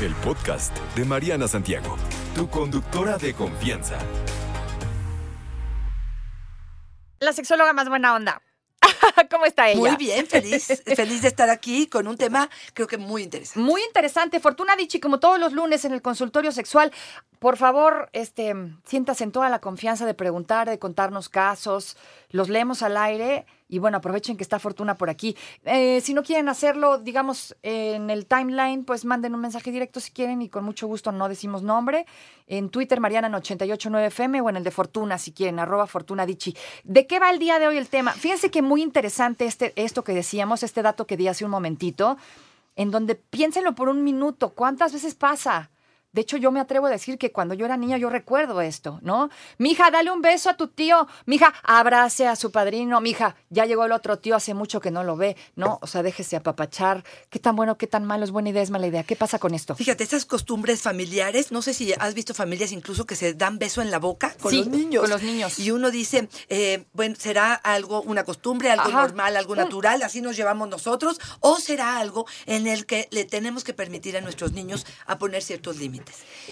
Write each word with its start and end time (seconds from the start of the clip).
El 0.00 0.14
podcast 0.14 0.76
de 0.94 1.04
Mariana 1.04 1.48
Santiago, 1.48 1.96
tu 2.32 2.48
conductora 2.48 3.18
de 3.18 3.34
confianza. 3.34 3.98
La 7.18 7.32
sexóloga 7.32 7.72
más 7.72 7.88
buena 7.88 8.14
onda. 8.14 8.40
¿Cómo 9.28 9.44
está 9.44 9.68
ella? 9.68 9.80
Muy 9.80 9.96
bien, 9.96 10.28
feliz, 10.28 10.84
feliz 10.94 11.22
de 11.22 11.26
estar 11.26 11.50
aquí 11.50 11.88
con 11.88 12.06
un 12.06 12.16
tema 12.16 12.48
creo 12.74 12.86
que 12.86 12.96
muy 12.96 13.24
interesante. 13.24 13.58
Muy 13.58 13.82
interesante. 13.82 14.38
Fortuna 14.38 14.76
Dichi, 14.76 15.00
como 15.00 15.18
todos 15.18 15.40
los 15.40 15.52
lunes 15.52 15.84
en 15.84 15.92
el 15.92 16.00
consultorio 16.00 16.52
sexual, 16.52 16.92
por 17.40 17.56
favor, 17.56 18.08
este, 18.12 18.54
siéntase 18.84 19.24
en 19.24 19.32
toda 19.32 19.48
la 19.48 19.58
confianza 19.58 20.06
de 20.06 20.14
preguntar, 20.14 20.70
de 20.70 20.78
contarnos 20.78 21.28
casos. 21.28 21.96
Los 22.30 22.48
leemos 22.48 22.82
al 22.84 22.96
aire 22.96 23.46
y 23.68 23.78
bueno, 23.78 23.98
aprovechen 23.98 24.36
que 24.36 24.42
está 24.42 24.58
Fortuna 24.58 24.96
por 24.96 25.10
aquí. 25.10 25.36
Eh, 25.64 26.00
si 26.00 26.14
no 26.14 26.22
quieren 26.22 26.48
hacerlo, 26.48 26.98
digamos, 26.98 27.56
en 27.62 28.10
el 28.10 28.26
timeline, 28.26 28.84
pues 28.84 29.04
manden 29.04 29.34
un 29.34 29.40
mensaje 29.40 29.70
directo 29.70 30.00
si 30.00 30.10
quieren 30.10 30.40
y 30.42 30.48
con 30.48 30.64
mucho 30.64 30.86
gusto 30.86 31.12
no 31.12 31.28
decimos 31.28 31.62
nombre. 31.62 32.06
En 32.46 32.70
Twitter, 32.70 32.98
Mariana 32.98 33.28
en 33.28 33.34
889FM 33.34 34.42
o 34.42 34.48
en 34.48 34.56
el 34.56 34.64
de 34.64 34.70
Fortuna, 34.70 35.18
si 35.18 35.32
quieren, 35.32 35.58
arroba 35.58 35.86
Fortuna 35.86 36.24
Dichi. 36.24 36.56
¿De 36.84 37.06
qué 37.06 37.18
va 37.18 37.30
el 37.30 37.38
día 37.38 37.58
de 37.58 37.68
hoy 37.68 37.76
el 37.76 37.88
tema? 37.88 38.12
Fíjense 38.12 38.50
que 38.50 38.62
muy 38.62 38.82
interesante 38.82 39.44
este, 39.44 39.72
esto 39.76 40.02
que 40.02 40.14
decíamos, 40.14 40.62
este 40.62 40.82
dato 40.82 41.06
que 41.06 41.16
di 41.16 41.28
hace 41.28 41.44
un 41.44 41.50
momentito, 41.50 42.16
en 42.74 42.90
donde 42.90 43.16
piénsenlo 43.16 43.74
por 43.74 43.88
un 43.88 44.02
minuto, 44.02 44.50
¿cuántas 44.50 44.92
veces 44.92 45.14
pasa? 45.14 45.70
De 46.18 46.22
hecho, 46.22 46.36
yo 46.36 46.50
me 46.50 46.58
atrevo 46.58 46.86
a 46.88 46.90
decir 46.90 47.16
que 47.16 47.30
cuando 47.30 47.54
yo 47.54 47.64
era 47.64 47.76
niña 47.76 47.96
yo 47.96 48.10
recuerdo 48.10 48.60
esto, 48.60 48.98
¿no? 49.02 49.30
Mija, 49.56 49.88
dale 49.92 50.10
un 50.10 50.20
beso 50.20 50.50
a 50.50 50.56
tu 50.56 50.66
tío. 50.66 51.06
Mija, 51.26 51.54
abrace 51.62 52.26
a 52.26 52.34
su 52.34 52.50
padrino. 52.50 53.00
Mija, 53.00 53.36
ya 53.50 53.66
llegó 53.66 53.84
el 53.84 53.92
otro 53.92 54.18
tío, 54.18 54.34
hace 54.34 54.52
mucho 54.52 54.80
que 54.80 54.90
no 54.90 55.04
lo 55.04 55.16
ve, 55.16 55.36
¿no? 55.54 55.78
O 55.80 55.86
sea, 55.86 56.02
déjese 56.02 56.34
apapachar. 56.34 57.04
¿Qué 57.30 57.38
tan 57.38 57.54
bueno, 57.54 57.78
qué 57.78 57.86
tan 57.86 58.04
malo? 58.04 58.24
¿Es 58.24 58.32
buena 58.32 58.48
idea, 58.48 58.62
es 58.62 58.70
mala 58.70 58.88
idea? 58.88 59.04
¿Qué 59.04 59.14
pasa 59.14 59.38
con 59.38 59.54
esto? 59.54 59.76
Fíjate, 59.76 60.02
esas 60.02 60.24
costumbres 60.24 60.82
familiares, 60.82 61.52
no 61.52 61.62
sé 61.62 61.72
si 61.72 61.92
has 61.96 62.14
visto 62.14 62.34
familias 62.34 62.72
incluso 62.72 63.06
que 63.06 63.14
se 63.14 63.34
dan 63.34 63.60
beso 63.60 63.80
en 63.80 63.92
la 63.92 64.00
boca 64.00 64.34
con 64.42 64.50
Sí, 64.50 64.58
los 64.58 64.66
niños. 64.66 65.02
con 65.02 65.10
los 65.10 65.22
niños. 65.22 65.56
Y 65.60 65.70
uno 65.70 65.92
dice, 65.92 66.28
eh, 66.48 66.84
bueno, 66.94 67.14
¿será 67.16 67.54
algo, 67.54 68.02
una 68.02 68.24
costumbre, 68.24 68.72
algo 68.72 68.88
Ajá. 68.88 69.02
normal, 69.02 69.36
algo 69.36 69.54
Mm. 69.54 69.58
natural, 69.58 70.02
así 70.02 70.20
nos 70.20 70.34
llevamos 70.36 70.68
nosotros? 70.68 71.20
¿O 71.38 71.60
será 71.60 71.98
algo 71.98 72.26
en 72.46 72.66
el 72.66 72.86
que 72.86 73.06
le 73.12 73.24
tenemos 73.24 73.62
que 73.62 73.72
permitir 73.72 74.16
a 74.16 74.20
nuestros 74.20 74.50
niños 74.50 74.84
a 75.06 75.16
poner 75.18 75.44
ciertos 75.44 75.76
límites? 75.76 76.07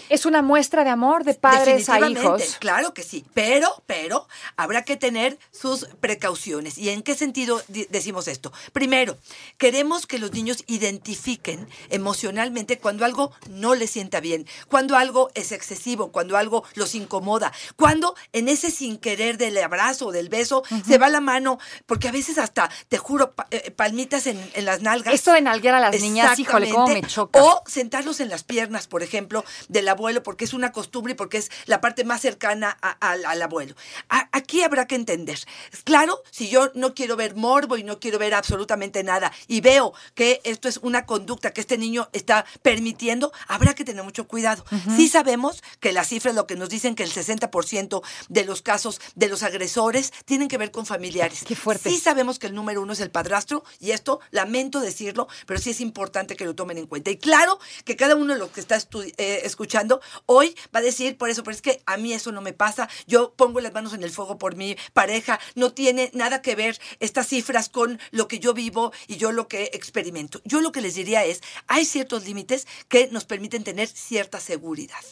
Es 0.09 0.25
una 0.25 0.41
muestra 0.41 0.83
de 0.83 0.89
amor 0.91 1.23
de 1.25 1.33
padres 1.33 1.89
a 1.89 1.99
hijos. 1.99 2.57
Claro 2.59 2.93
que 2.93 3.03
sí, 3.03 3.25
pero, 3.33 3.83
pero 3.87 4.27
habrá 4.55 4.83
que 4.83 4.95
tener 4.95 5.37
sus 5.51 5.85
precauciones. 5.99 6.77
¿Y 6.77 6.89
en 6.91 7.01
qué 7.01 7.15
sentido 7.15 7.61
decimos 7.89 8.27
esto? 8.27 8.53
Primero, 8.73 9.17
queremos 9.57 10.05
que 10.05 10.19
los 10.19 10.31
niños 10.33 10.63
identifiquen 10.67 11.67
emocionalmente 11.89 12.77
cuando 12.79 13.05
algo 13.05 13.31
no 13.49 13.75
les 13.75 13.89
sienta 13.91 14.19
bien, 14.19 14.47
cuando 14.69 14.95
algo 14.95 15.29
es 15.33 15.51
excesivo, 15.51 16.11
cuando 16.11 16.37
algo 16.37 16.63
los 16.75 16.95
incomoda, 16.95 17.51
cuando 17.75 18.15
en 18.33 18.47
ese 18.49 18.71
sin 18.71 18.97
querer 18.97 19.37
del 19.37 19.57
abrazo 19.57 20.07
o 20.07 20.11
del 20.11 20.29
beso 20.29 20.63
se 20.85 20.97
va 20.97 21.09
la 21.09 21.21
mano, 21.21 21.59
porque 21.85 22.07
a 22.07 22.11
veces 22.11 22.37
hasta, 22.37 22.69
te 22.87 22.97
juro, 22.97 23.31
pa- 23.33 23.47
eh, 23.51 23.71
palmitas 23.71 24.27
en, 24.27 24.39
en 24.53 24.65
las 24.65 24.81
nalgas. 24.81 25.13
Esto 25.13 25.33
de 25.33 25.41
nalguear 25.41 25.75
a 25.75 25.79
las 25.79 25.99
niñas, 25.99 26.37
híjole, 26.39 26.69
cómo 26.69 26.87
me 26.87 27.01
choca. 27.01 27.43
O 27.43 27.63
sentarlos 27.67 28.19
en 28.19 28.29
las 28.29 28.43
piernas, 28.43 28.87
por 28.87 29.03
ejemplo, 29.03 29.36
del 29.67 29.87
abuelo, 29.87 30.23
porque 30.23 30.45
es 30.45 30.53
una 30.53 30.71
costumbre 30.71 31.13
y 31.13 31.15
porque 31.15 31.37
es 31.37 31.51
la 31.65 31.81
parte 31.81 32.03
más 32.03 32.21
cercana 32.21 32.77
a- 32.81 32.91
al- 33.11 33.25
al 33.25 33.41
abuelo. 33.41 33.75
A- 34.09 34.29
aquí 34.31 34.63
habrá 34.63 34.87
que 34.87 34.95
entender. 34.95 35.39
Claro, 35.83 36.21
si 36.31 36.49
yo 36.49 36.71
no 36.75 36.93
quiero 36.93 37.15
ver 37.15 37.35
morbo 37.35 37.77
y 37.77 37.83
no 37.83 37.99
quiero 37.99 38.19
ver 38.19 38.33
absolutamente 38.33 39.03
nada 39.03 39.31
y 39.47 39.61
veo 39.61 39.93
que 40.15 40.41
esto 40.43 40.67
es 40.67 40.77
una 40.77 41.05
conducta 41.05 41.51
que 41.51 41.61
este 41.61 41.77
niño 41.77 42.09
está 42.13 42.45
permitiendo, 42.61 43.31
habrá 43.47 43.73
que 43.73 43.83
tener 43.83 44.03
mucho 44.03 44.27
cuidado. 44.27 44.63
Sí 44.95 45.07
sabemos 45.07 45.63
que 45.79 45.91
las 45.91 46.07
cifras 46.09 46.35
lo 46.35 46.47
que 46.47 46.55
nos 46.55 46.69
dicen 46.69 46.95
que 46.95 47.03
el 47.03 47.11
60% 47.11 48.01
de 48.29 48.45
los 48.45 48.61
casos 48.61 48.99
de 49.15 49.27
los 49.27 49.43
agresores 49.43 50.11
tienen 50.25 50.47
que 50.47 50.57
ver 50.57 50.71
con 50.71 50.85
familiares. 50.85 51.43
Qué 51.45 51.55
fuerte. 51.55 51.89
Sí 51.89 51.97
sabemos 51.99 52.39
que 52.39 52.47
el 52.47 52.53
número 52.55 52.81
uno 52.81 52.93
es 52.93 52.99
el 52.99 53.11
padrastro 53.11 53.63
y 53.79 53.91
esto 53.91 54.19
lamento 54.31 54.79
decirlo, 54.79 55.27
pero 55.45 55.59
sí 55.59 55.71
es 55.71 55.81
importante 55.81 56.35
que 56.35 56.45
lo 56.45 56.55
tomen 56.55 56.77
en 56.77 56.87
cuenta. 56.87 57.09
Y 57.11 57.17
claro 57.17 57.59
que 57.85 57.95
cada 57.95 58.15
uno 58.15 58.33
de 58.33 58.39
los 58.39 58.49
que 58.49 58.59
está 58.59 58.75
estu- 58.77 59.13
eh, 59.27 59.41
escuchando 59.43 59.99
hoy 60.25 60.55
va 60.73 60.79
a 60.79 60.81
decir 60.81 61.17
por 61.17 61.29
eso, 61.29 61.43
pero 61.43 61.53
es 61.53 61.61
que 61.61 61.81
a 61.85 61.97
mí 61.97 62.13
eso 62.13 62.31
no 62.31 62.41
me 62.41 62.53
pasa. 62.53 62.89
Yo 63.07 63.33
pongo 63.33 63.59
las 63.59 63.73
manos 63.73 63.93
en 63.93 64.03
el 64.03 64.09
fuego 64.09 64.37
por 64.37 64.55
mi 64.55 64.77
pareja. 64.93 65.37
No 65.55 65.73
tiene 65.73 66.09
nada 66.13 66.41
que 66.41 66.55
ver 66.55 66.79
estas 67.01 67.27
cifras 67.27 67.67
con 67.67 67.99
lo 68.11 68.29
que 68.29 68.39
yo 68.39 68.53
vivo 68.53 68.93
y 69.07 69.17
yo 69.17 69.33
lo 69.33 69.49
que 69.49 69.71
experimento. 69.73 70.39
Yo 70.45 70.61
lo 70.61 70.71
que 70.71 70.81
les 70.81 70.95
diría 70.95 71.25
es, 71.25 71.41
hay 71.67 71.83
ciertos 71.83 72.25
límites 72.25 72.67
que 72.87 73.09
nos 73.11 73.25
permiten 73.25 73.65
tener 73.65 73.89
cierta 73.89 74.39
seguridad. 74.39 75.03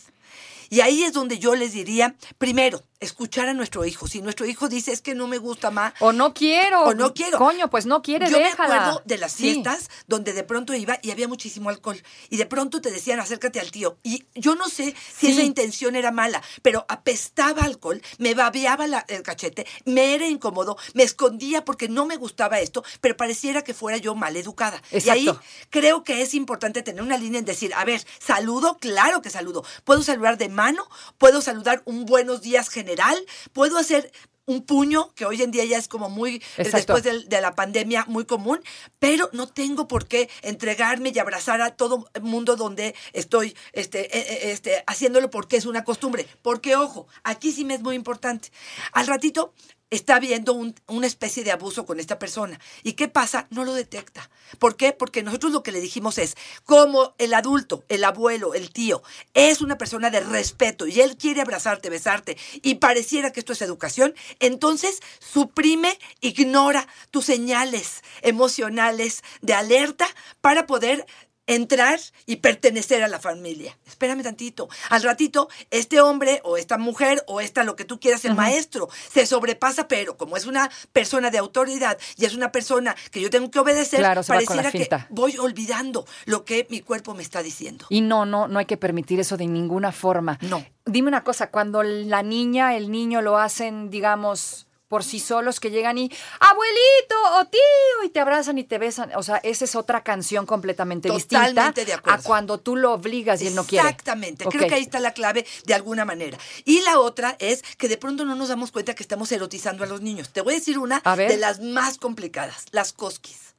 Y 0.69 0.81
ahí 0.81 1.03
es 1.03 1.13
donde 1.13 1.39
yo 1.39 1.55
les 1.55 1.73
diría, 1.73 2.15
primero, 2.37 2.83
escuchar 2.99 3.47
a 3.49 3.53
nuestro 3.53 3.85
hijo. 3.85 4.07
Si 4.07 4.21
nuestro 4.21 4.45
hijo 4.45 4.67
dice 4.69 4.91
es 4.91 5.01
que 5.01 5.13
no 5.15 5.27
me 5.27 5.37
gusta 5.37 5.69
más, 5.69 5.93
O 5.99 6.11
no 6.13 6.33
quiero. 6.33 6.83
O 6.85 6.93
no 6.93 7.13
quiero. 7.13 7.37
Coño, 7.37 7.69
pues 7.69 7.85
no 7.85 8.01
quiere, 8.01 8.29
yo 8.29 8.37
déjala. 8.39 8.69
me 8.69 8.75
acuerdo 8.79 9.01
de 9.05 9.17
las 9.17 9.33
Sí. 9.33 9.43
fiestas 9.53 9.89
donde 10.07 10.33
de 10.33 10.43
pronto 10.43 10.73
iba 10.73 10.97
y 11.03 11.11
había 11.11 11.27
muchísimo 11.27 11.69
alcohol. 11.69 12.01
Y 12.29 12.37
de 12.37 12.45
pronto 12.45 12.81
te 12.81 12.89
decían, 12.91 13.19
acércate 13.19 13.59
al 13.59 13.69
tío. 13.71 13.97
Y 14.01 14.25
yo 14.33 14.55
no 14.55 14.69
sé 14.69 14.95
si 15.15 15.27
Sí. 15.27 15.31
esa 15.33 15.43
intención 15.43 15.95
era 15.95 16.11
mala, 16.11 16.41
pero 16.61 16.85
apestaba 16.87 17.63
alcohol, 17.63 18.01
me 18.17 18.33
babeaba 18.33 18.87
la- 18.87 19.05
el 19.07 19.21
cachete, 19.21 19.67
me 19.85 20.15
era 20.15 20.27
incómodo, 20.27 20.77
me 20.93 21.03
escondía 21.03 21.63
porque 21.65 21.89
no 21.89 22.05
me 22.05 22.15
gustaba 22.17 22.59
esto, 22.59 22.83
pero 23.01 23.15
pareciera 23.17 23.61
que 23.63 23.73
fuera 23.73 23.97
yo 23.97 24.15
mal 24.15 24.35
educada. 24.37 24.81
Y 24.91 25.09
ahí 25.09 25.29
creo 25.69 26.03
que 26.03 26.21
es 26.21 26.33
importante 26.33 26.81
tener 26.81 27.03
una 27.03 27.17
línea 27.17 27.39
en 27.39 27.45
decir, 27.45 27.73
a 27.75 27.85
ver, 27.85 28.03
saludo, 28.19 28.77
claro 28.79 29.21
que 29.21 29.29
saludo. 29.29 29.63
Puedo 29.83 30.01
saludar 30.01 30.37
de 30.37 30.49
mano, 30.55 30.87
puedo 31.19 31.41
saludar 31.41 31.83
un 31.85 32.05
buenos 32.05 32.41
días 32.41 32.69
general, 32.69 33.17
puedo 33.53 33.77
hacer 33.77 34.11
un 34.47 34.61
puño, 34.63 35.11
que 35.15 35.25
hoy 35.25 35.41
en 35.41 35.49
día 35.49 35.65
ya 35.65 35.77
es 35.79 35.87
como 35.87 36.07
muy, 36.07 36.35
eh, 36.35 36.41
Exacto. 36.57 36.93
después 36.93 37.03
del- 37.03 37.27
de, 37.27 37.41
la 37.41 37.55
pandemia, 37.55 38.05
muy 38.07 38.25
común, 38.25 38.59
pero 38.99 39.27
no 39.33 39.47
tengo 39.47 39.87
por 39.87 40.07
qué 40.07 40.29
entregarme 40.43 41.11
y 41.13 41.17
abrazar 41.17 41.61
a 41.61 41.75
todo 41.75 42.07
el 42.13 42.21
mundo 42.21 42.55
donde 42.55 42.93
estoy 43.13 43.55
este, 43.73 44.01
eh, 44.15 44.21
eh, 44.33 44.51
este, 44.51 44.83
haciéndolo 44.85 45.31
porque 45.31 45.57
es 45.57 45.65
una 45.65 45.83
costumbre. 45.83 46.27
Porque, 46.43 46.75
ojo, 46.75 47.07
aquí 47.23 47.51
sí 47.51 47.65
me 47.65 47.73
es 47.73 47.81
muy 47.81 47.95
importante. 47.95 48.51
Al 48.91 49.07
ratito 49.07 49.53
está 49.89 50.15
habiendo 50.15 50.53
un- 50.53 50.75
una 50.87 51.07
especie 51.07 51.43
de 51.43 51.51
abuso 51.51 51.85
con 51.85 51.99
esta 51.99 52.19
persona. 52.19 52.59
¿Y 52.83 52.93
qué 52.93 53.07
pasa? 53.07 53.47
No 53.49 53.63
lo 53.65 53.73
detecta. 53.73 54.29
¿Por 54.59 54.75
qué? 54.75 54.93
Porque 54.93 55.23
nosotros 55.23 55.51
lo 55.51 55.63
que 55.63 55.71
le 55.71 55.81
dijimos 55.81 56.17
es, 56.17 56.35
como 56.63 57.15
el 57.17 57.33
adulto, 57.33 57.83
el 57.89 58.03
abuelo, 58.03 58.53
el 58.53 58.71
tío, 58.71 59.03
es 59.33 59.61
una 59.61 59.77
persona 59.77 60.09
de 60.09 60.21
respeto 60.21 60.87
y 60.87 61.01
él 61.01 61.17
quiere 61.17 61.41
abrazarte, 61.41 61.89
besarte, 61.89 62.37
y 62.61 62.75
pareciera 62.75 63.31
que 63.31 63.39
esto 63.39 63.53
es 63.53 63.61
educación, 63.61 64.13
entonces 64.39 64.99
suprime, 65.19 65.97
ignora 66.21 66.87
tus 67.11 67.25
señales 67.25 68.01
emocionales 68.21 69.23
de 69.41 69.53
alerta 69.53 70.07
para 70.41 70.65
poder 70.65 71.05
entrar 71.47 71.99
y 72.25 72.37
pertenecer 72.37 73.03
a 73.03 73.07
la 73.07 73.19
familia. 73.19 73.77
Espérame 73.85 74.23
tantito. 74.23 74.67
Al 74.89 75.03
ratito, 75.03 75.49
este 75.71 76.01
hombre 76.01 76.41
o 76.43 76.57
esta 76.57 76.77
mujer 76.77 77.23
o 77.27 77.41
esta 77.41 77.63
lo 77.63 77.75
que 77.75 77.85
tú 77.85 77.99
quieras, 77.99 78.25
el 78.25 78.35
maestro, 78.35 78.89
se 79.11 79.25
sobrepasa, 79.25 79.87
pero 79.87 80.17
como 80.17 80.37
es 80.37 80.45
una 80.45 80.69
persona 80.93 81.29
de 81.29 81.37
autoridad 81.37 81.97
y 82.17 82.25
es 82.25 82.35
una 82.35 82.51
persona 82.51 82.95
que 83.11 83.21
yo 83.21 83.29
tengo 83.29 83.51
que 83.51 83.59
obedecer, 83.59 83.99
Claro, 83.99 84.23
pareciera 84.23 84.71
que 84.71 84.87
voy 85.09 85.37
olvidando 85.37 86.05
lo 86.25 86.45
que 86.45 86.67
mi 86.69 86.81
cuerpo 86.81 87.13
me 87.13 87.23
está 87.23 87.43
diciendo. 87.43 87.85
Y 87.89 88.01
no, 88.01 88.25
no, 88.25 88.47
no 88.47 88.59
hay 88.59 88.65
que 88.65 88.77
permitir 88.77 89.19
eso 89.19 89.37
de 89.37 89.47
ninguna 89.47 89.91
forma. 89.91 90.37
No. 90.41 90.65
Dime 90.85 91.07
una 91.07 91.23
cosa, 91.23 91.49
cuando 91.49 91.81
la 91.83 92.21
niña, 92.21 92.75
el 92.75 92.91
niño 92.91 93.21
lo 93.21 93.37
hacen, 93.37 93.89
digamos, 93.89 94.64
por 94.87 95.03
sí 95.03 95.19
solos, 95.19 95.59
que 95.59 95.71
llegan 95.71 95.97
y, 95.97 96.11
abuelito 96.39 97.15
o 97.39 97.45
tío, 97.45 98.05
y 98.05 98.09
te 98.09 98.19
abrazan 98.19 98.57
y 98.57 98.63
te 98.63 98.77
besan. 98.77 99.11
O 99.15 99.23
sea, 99.23 99.37
esa 99.37 99.65
es 99.65 99.75
otra 99.75 100.03
canción 100.03 100.45
completamente 100.45 101.09
Totalmente 101.09 101.85
distinta 101.85 102.03
de 102.03 102.13
a 102.13 102.21
cuando 102.21 102.59
tú 102.59 102.75
lo 102.75 102.93
obligas 102.93 103.41
y 103.41 103.47
él 103.47 103.55
no 103.55 103.63
quiere. 103.65 103.87
Exactamente, 103.87 104.45
creo 104.45 104.67
que 104.67 104.75
ahí 104.75 104.83
está 104.83 104.99
la 104.99 105.13
clave 105.13 105.45
de 105.65 105.73
alguna 105.73 106.05
manera. 106.05 106.37
Y 106.63 106.81
la 106.81 106.99
otra 106.99 107.35
es 107.39 107.63
que 107.77 107.87
de 107.87 107.97
pronto 107.97 108.25
no 108.25 108.35
nos 108.35 108.49
damos 108.49 108.71
cuenta 108.71 108.95
que 108.95 109.03
estamos 109.03 109.31
erotizando 109.31 109.83
a 109.83 109.87
los 109.87 110.01
niños. 110.01 110.29
Te 110.29 110.41
voy 110.41 110.53
a 110.53 110.57
decir 110.57 110.77
una 110.77 111.01
A 111.03 111.15
de 111.15 111.37
las 111.37 111.59
más 111.59 111.97
complicadas, 111.97 112.65
las 112.71 112.93
cosquis. 112.93 113.54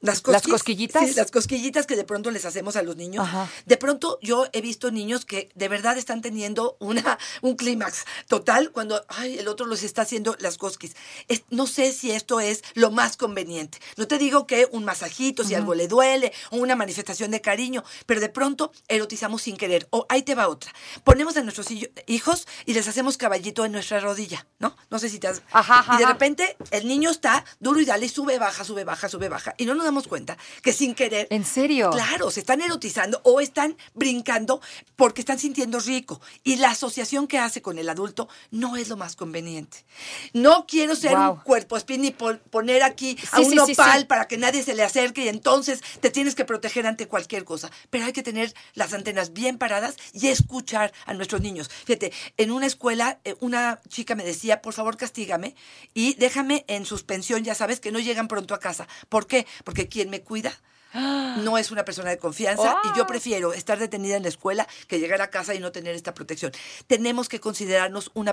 Las, 0.00 0.22
¿Las 0.28 0.44
cosquis- 0.44 0.50
cosquillitas? 0.50 1.08
Sí, 1.08 1.14
las 1.14 1.30
cosquillitas 1.32 1.86
que 1.86 1.96
de 1.96 2.04
pronto 2.04 2.30
les 2.30 2.44
hacemos 2.44 2.76
a 2.76 2.82
los 2.82 2.94
niños. 2.96 3.24
Ajá. 3.26 3.48
De 3.66 3.76
pronto 3.76 4.18
yo 4.22 4.46
he 4.52 4.60
visto 4.60 4.90
niños 4.92 5.24
que 5.24 5.50
de 5.56 5.68
verdad 5.68 5.98
están 5.98 6.22
teniendo 6.22 6.76
una, 6.78 7.18
un 7.42 7.56
clímax 7.56 8.04
total 8.28 8.70
cuando 8.70 9.04
ay, 9.08 9.38
el 9.38 9.48
otro 9.48 9.66
los 9.66 9.82
está 9.82 10.02
haciendo 10.02 10.36
las 10.38 10.56
cosquis. 10.56 10.94
Es- 11.26 11.42
no 11.50 11.66
sé 11.66 11.92
si 11.92 12.12
esto 12.12 12.38
es 12.38 12.62
lo 12.74 12.90
más 12.92 13.16
conveniente. 13.16 13.78
No 13.96 14.06
te 14.06 14.18
digo 14.18 14.46
que 14.46 14.68
un 14.70 14.84
masajito, 14.84 15.42
si 15.42 15.54
algo 15.54 15.74
le 15.74 15.88
duele, 15.88 16.32
o 16.50 16.58
una 16.58 16.76
manifestación 16.76 17.30
de 17.32 17.40
cariño, 17.40 17.82
pero 18.06 18.20
de 18.20 18.28
pronto 18.28 18.70
erotizamos 18.86 19.42
sin 19.42 19.56
querer. 19.56 19.88
O 19.90 20.06
ahí 20.08 20.22
te 20.22 20.34
va 20.36 20.48
otra. 20.48 20.72
Ponemos 21.02 21.36
a 21.36 21.42
nuestros 21.42 21.70
hi- 21.72 21.90
hijos 22.06 22.46
y 22.66 22.74
les 22.74 22.86
hacemos 22.86 23.16
caballito 23.16 23.64
en 23.64 23.72
nuestra 23.72 23.98
rodilla, 24.00 24.46
¿no? 24.60 24.76
No 24.90 24.98
sé 25.00 25.08
si 25.08 25.18
te 25.18 25.26
has... 25.26 25.42
Ajá, 25.50 25.80
ajá, 25.80 25.94
y 25.94 25.98
de 25.98 26.06
repente 26.06 26.56
el 26.70 26.86
niño 26.86 27.10
está 27.10 27.44
duro 27.58 27.80
y 27.80 27.84
dale, 27.84 28.06
y 28.06 28.08
sube, 28.08 28.38
baja, 28.38 28.62
sube, 28.64 28.84
baja, 28.84 29.08
sube, 29.08 29.28
baja. 29.28 29.54
Y 29.58 29.66
no 29.66 29.74
nos 29.74 29.87
damos 29.88 30.06
cuenta 30.06 30.36
que 30.62 30.72
sin 30.72 30.94
querer. 30.94 31.26
¿En 31.30 31.44
serio? 31.44 31.90
Claro, 31.90 32.30
se 32.30 32.40
están 32.40 32.60
erotizando 32.60 33.20
o 33.24 33.40
están 33.40 33.76
brincando 33.94 34.60
porque 34.96 35.20
están 35.20 35.38
sintiendo 35.38 35.80
rico. 35.80 36.20
Y 36.44 36.56
la 36.56 36.70
asociación 36.70 37.26
que 37.26 37.38
hace 37.38 37.62
con 37.62 37.78
el 37.78 37.88
adulto 37.88 38.28
no 38.50 38.76
es 38.76 38.88
lo 38.88 38.96
más 38.96 39.16
conveniente. 39.16 39.84
No 40.32 40.66
quiero 40.66 40.94
ser 40.96 41.16
un 41.16 41.36
cuerpo 41.36 41.76
spin 41.76 42.04
y 42.04 42.10
pon- 42.10 42.40
poner 42.50 42.82
aquí 42.82 43.16
a 43.32 43.40
un 43.40 43.50
sí, 43.50 43.54
nopal 43.56 44.00
sí. 44.00 44.04
para 44.06 44.28
que 44.28 44.36
nadie 44.38 44.62
se 44.62 44.74
le 44.74 44.82
acerque 44.82 45.24
y 45.24 45.28
entonces 45.28 45.80
te 46.00 46.10
tienes 46.10 46.34
que 46.34 46.44
proteger 46.44 46.86
ante 46.86 47.06
cualquier 47.08 47.44
cosa. 47.44 47.70
Pero 47.90 48.04
hay 48.06 48.12
que 48.12 48.22
tener 48.22 48.54
las 48.74 48.92
antenas 48.92 49.32
bien 49.32 49.58
paradas 49.58 49.96
y 50.12 50.28
escuchar 50.28 50.92
a 51.06 51.14
nuestros 51.14 51.40
niños. 51.40 51.68
Fíjate, 51.86 52.12
en 52.36 52.50
una 52.50 52.66
escuela 52.66 53.20
eh, 53.24 53.34
una 53.40 53.80
chica 53.88 54.14
me 54.14 54.24
decía, 54.24 54.60
por 54.62 54.74
favor 54.74 54.96
castígame 54.96 55.54
y 55.94 56.14
déjame 56.14 56.64
en 56.68 56.84
suspensión, 56.84 57.44
ya 57.44 57.54
sabes, 57.54 57.80
que 57.80 57.92
no 57.92 57.98
llegan 57.98 58.28
pronto 58.28 58.54
a 58.54 58.60
casa. 58.60 58.88
¿Por 59.08 59.26
qué? 59.26 59.46
Porque 59.64 59.77
quien 59.86 60.10
me 60.10 60.22
cuida 60.22 60.52
no 60.94 61.58
es 61.58 61.70
una 61.70 61.84
persona 61.84 62.10
de 62.10 62.18
confianza 62.18 62.76
y 62.84 62.96
yo 62.96 63.06
prefiero 63.06 63.52
estar 63.52 63.78
detenida 63.78 64.16
en 64.16 64.22
la 64.22 64.28
escuela 64.28 64.66
que 64.88 64.98
llegar 64.98 65.22
a 65.22 65.30
casa 65.30 65.54
y 65.54 65.60
no 65.60 65.70
tener 65.70 65.94
esta 65.94 66.14
protección. 66.14 66.52
Tenemos 66.86 67.28
que 67.28 67.40
considerarnos 67.40 68.10
un 68.14 68.28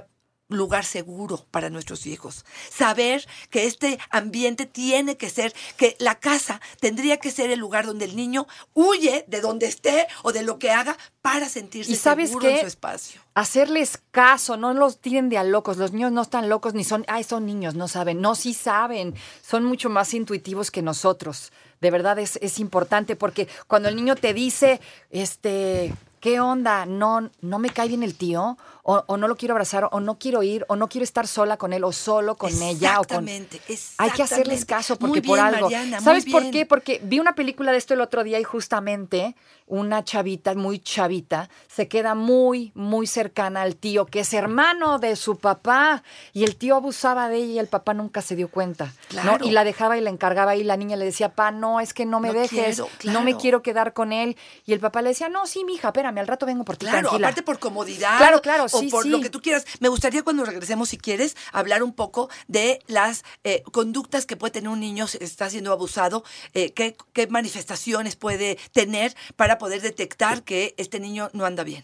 lugar 0.48 0.86
seguro 0.86 1.46
para 1.52 1.70
nuestros 1.70 2.06
hijos. 2.06 2.46
Saber 2.72 3.28
que 3.50 3.66
este 3.66 4.00
ambiente 4.10 4.66
tiene 4.66 5.18
que 5.18 5.30
ser, 5.30 5.54
que 5.78 5.96
la 6.00 6.16
casa 6.20 6.62
tendría 6.80 7.18
que 7.18 7.32
ser 7.32 7.50
el 7.50 7.60
lugar 7.60 7.86
donde 7.86 8.06
el 8.06 8.16
niño 8.16 8.48
huye 8.74 9.26
de 9.28 9.42
donde 9.42 9.66
esté 9.66 10.08
o 10.24 10.32
de 10.32 10.44
lo 10.44 10.60
que 10.60 10.72
haga 10.72 10.98
para 11.22 11.50
sentirse 11.50 11.92
¿Y 11.92 11.96
sabes 11.96 12.30
seguro 12.30 12.48
en 12.48 12.56
qué? 12.56 12.62
su 12.62 12.68
espacio. 12.68 13.22
Hacerles 13.34 14.00
caso, 14.12 14.56
no 14.56 14.74
los 14.74 15.00
tiren 15.02 15.30
de 15.30 15.38
a 15.38 15.44
locos. 15.44 15.78
Los 15.78 15.92
niños 15.92 16.12
no 16.12 16.22
están 16.22 16.48
locos 16.48 16.74
ni 16.74 16.84
son, 16.84 17.04
ay, 17.08 17.24
son 17.24 17.46
niños, 17.46 17.76
no 17.76 17.88
saben. 17.88 18.22
No, 18.22 18.36
sí 18.36 18.54
saben. 18.54 19.16
Son 19.42 19.66
mucho 19.66 19.90
más 19.90 20.14
intuitivos 20.14 20.72
que 20.72 20.82
nosotros. 20.82 21.52
De 21.82 21.92
verdad 21.92 22.20
es, 22.20 22.38
es 22.42 22.60
importante 22.60 23.16
porque 23.16 23.48
cuando 23.68 23.90
el 23.90 23.96
niño 23.96 24.16
te 24.16 24.34
dice, 24.34 24.80
este, 25.10 25.94
¿qué 26.22 26.40
onda? 26.40 26.86
No, 26.86 27.30
no 27.42 27.60
me 27.60 27.70
cae 27.70 27.88
bien 27.90 28.04
el 28.04 28.16
tío, 28.16 28.58
o, 28.88 29.04
o 29.08 29.18
no 29.18 29.28
lo 29.28 29.36
quiero 29.36 29.54
abrazar, 29.56 29.90
o 29.92 30.00
no 30.00 30.20
quiero 30.20 30.44
ir, 30.44 30.64
o 30.70 30.76
no 30.76 30.88
quiero 30.88 31.04
estar 31.04 31.26
sola 31.28 31.58
con 31.58 31.74
él, 31.74 31.84
o 31.84 31.92
solo 31.92 32.36
con 32.36 32.52
ella, 32.62 33.00
o 33.00 33.04
con. 33.04 33.28
Exactamente, 33.28 33.60
Hay 33.98 34.12
que 34.12 34.22
hacerles 34.22 34.64
caso 34.64 34.96
Muy 35.00 35.10
porque 35.10 35.22
por 35.28 35.40
algo. 35.40 35.62
Mariana, 35.64 35.98
muy 35.98 36.04
¿Sabes 36.04 36.26
por 36.26 36.52
qué? 36.52 36.68
Porque 36.68 37.02
vi 37.04 37.20
una 37.20 37.34
película 37.34 37.72
de 37.72 37.80
esto 37.80 37.96
el 37.96 38.02
otro 38.02 38.24
día 38.24 38.40
y 38.40 38.44
justamente 38.44 39.36
una 39.68 40.04
chavita, 40.04 40.54
muy 40.54 40.78
chavita, 40.78 41.50
se 41.68 41.88
queda 41.88 42.14
muy, 42.14 42.72
muy 42.76 43.08
cercana 43.08 43.64
al 43.64 43.76
tío, 43.76 44.06
que 44.06 44.20
es 44.20 44.32
hermano 44.36 45.00
de 45.00 45.16
su 45.16 45.38
papá, 45.40 46.04
y 46.34 46.44
el 46.44 46.56
tío 46.56 46.76
abusaba 46.76 47.30
de 47.30 47.38
ella 47.38 47.54
y 47.54 47.60
el 47.60 47.68
papá 47.68 47.96
nunca 47.96 48.22
se 48.22 48.36
dio 48.36 48.48
cuenta. 48.50 48.86
¿no? 48.86 49.22
Claro. 49.24 49.46
Y 49.48 49.50
la 49.50 49.64
dejaba 49.64 49.98
y 49.98 50.02
la 50.02 50.12
encargaba 50.12 50.56
y 50.56 50.64
la 50.64 50.78
niña 50.78 50.96
le 50.98 51.06
decía, 51.06 51.30
pa, 51.34 51.50
no, 51.50 51.80
es 51.80 51.96
que 51.96 52.06
no 52.06 52.20
me 52.20 52.28
No 52.28 52.36
dejes, 52.36 52.76
quiero, 53.00 53.16
no 53.18 53.24
me 53.24 53.36
quiero 53.38 53.64
quedar 53.64 53.94
con 53.94 54.14
él. 54.14 54.38
Y 54.68 54.74
el 54.74 54.80
papá 54.80 55.02
le 55.02 55.10
decía, 55.10 55.30
no, 55.30 55.48
sí, 55.48 55.64
mija, 55.64 55.88
espérame, 55.88 56.20
al 56.20 56.28
rato 56.28 56.46
vengo 56.46 56.64
por 56.64 56.78
ti, 56.78 56.86
Claro, 56.86 57.10
tranquila. 57.10 57.30
aparte 57.30 57.42
por 57.42 57.58
comodidad. 57.58 58.18
Claro, 58.20 58.42
claro, 58.44 58.68
o 58.78 58.90
por 58.90 59.04
sí. 59.04 59.10
lo 59.10 59.22
que 59.22 59.30
tú 59.30 59.42
quieras. 59.42 59.66
Me 59.80 59.90
gustaría 59.90 60.24
cuando 60.24 60.46
regresemos, 60.46 60.90
si 60.90 60.98
quieres, 60.98 61.36
hablar 61.52 61.84
un 61.84 61.94
poco 61.94 62.30
de 62.48 62.80
las 62.88 63.24
eh, 63.44 63.64
conductas 63.72 64.26
que 64.26 64.38
puede 64.38 64.52
tener 64.52 64.70
un 64.70 64.80
niño 64.80 65.08
si 65.08 65.18
está 65.22 65.50
siendo 65.50 65.72
abusado, 65.72 66.24
eh, 66.54 66.72
qué, 66.72 66.96
qué 67.14 67.28
manifestaciones 67.28 68.16
puede 68.16 68.58
tener 68.72 69.16
para 69.36 69.58
poder 69.58 69.82
detectar 69.82 70.44
que 70.44 70.74
este 70.78 71.00
niño 71.00 71.30
no 71.34 71.46
anda 71.46 71.64
bien. 71.64 71.84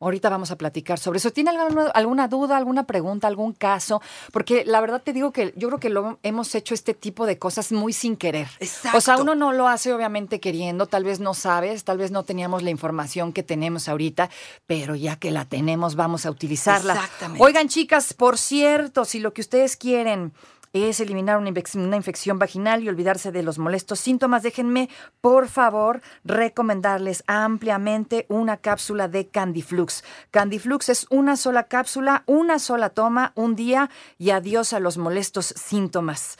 Ahorita 0.00 0.28
vamos 0.28 0.50
a 0.52 0.56
platicar 0.56 0.98
sobre 0.98 1.18
eso. 1.18 1.32
¿Tiene 1.32 1.50
alguna, 1.50 1.86
alguna 1.88 2.28
duda, 2.28 2.56
alguna 2.56 2.86
pregunta, 2.86 3.26
algún 3.26 3.52
caso? 3.52 4.00
Porque 4.32 4.64
la 4.64 4.80
verdad 4.80 5.02
te 5.02 5.12
digo 5.12 5.32
que 5.32 5.52
yo 5.56 5.68
creo 5.68 5.80
que 5.80 5.88
lo 5.88 6.18
hemos 6.22 6.54
hecho 6.54 6.72
este 6.74 6.94
tipo 6.94 7.26
de 7.26 7.38
cosas 7.38 7.72
muy 7.72 7.92
sin 7.92 8.16
querer. 8.16 8.48
Exacto. 8.60 8.98
O 8.98 9.00
sea, 9.00 9.16
uno 9.16 9.34
no 9.34 9.52
lo 9.52 9.66
hace 9.66 9.92
obviamente 9.92 10.38
queriendo, 10.38 10.86
tal 10.86 11.02
vez 11.02 11.18
no 11.18 11.34
sabes, 11.34 11.82
tal 11.82 11.98
vez 11.98 12.12
no 12.12 12.22
teníamos 12.22 12.62
la 12.62 12.70
información 12.70 13.32
que 13.32 13.42
tenemos 13.42 13.88
ahorita, 13.88 14.30
pero 14.66 14.94
ya 14.94 15.16
que 15.16 15.32
la 15.32 15.44
tenemos, 15.44 15.96
vamos 15.96 16.26
a 16.26 16.30
utilizarla. 16.30 16.94
Exactamente. 16.94 17.44
Oigan, 17.44 17.68
chicas, 17.68 18.14
por 18.14 18.38
cierto, 18.38 19.04
si 19.04 19.18
lo 19.18 19.32
que 19.32 19.40
ustedes 19.40 19.76
quieren 19.76 20.32
es 20.72 21.00
eliminar 21.00 21.38
una, 21.38 21.50
infec- 21.50 21.74
una 21.76 21.96
infección 21.96 22.38
vaginal 22.38 22.82
y 22.82 22.88
olvidarse 22.88 23.32
de 23.32 23.42
los 23.42 23.58
molestos 23.58 24.00
síntomas, 24.00 24.42
déjenme, 24.42 24.88
por 25.20 25.48
favor, 25.48 26.00
recomendarles 26.24 27.24
ampliamente 27.26 28.26
una 28.28 28.56
cápsula 28.56 29.08
de 29.08 29.28
Candiflux. 29.28 30.04
Candiflux 30.30 30.88
es 30.88 31.06
una 31.10 31.36
sola 31.36 31.64
cápsula, 31.64 32.22
una 32.26 32.58
sola 32.58 32.90
toma, 32.90 33.32
un 33.34 33.54
día 33.56 33.90
y 34.18 34.30
adiós 34.30 34.72
a 34.72 34.80
los 34.80 34.98
molestos 34.98 35.46
síntomas. 35.56 36.38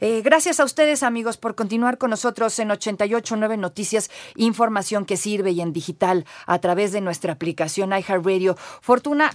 Eh, 0.00 0.22
gracias 0.22 0.60
a 0.60 0.64
ustedes, 0.64 1.02
amigos, 1.02 1.36
por 1.36 1.54
continuar 1.54 1.98
con 1.98 2.10
nosotros 2.10 2.58
en 2.58 2.70
889 2.70 3.56
Noticias, 3.56 4.10
información 4.36 5.04
que 5.04 5.16
sirve 5.16 5.50
y 5.52 5.60
en 5.60 5.72
digital 5.72 6.24
a 6.46 6.58
través 6.58 6.92
de 6.92 7.00
nuestra 7.00 7.32
aplicación 7.32 7.90
iHeartRadio. 7.90 8.56
Fortuna, 8.80 9.32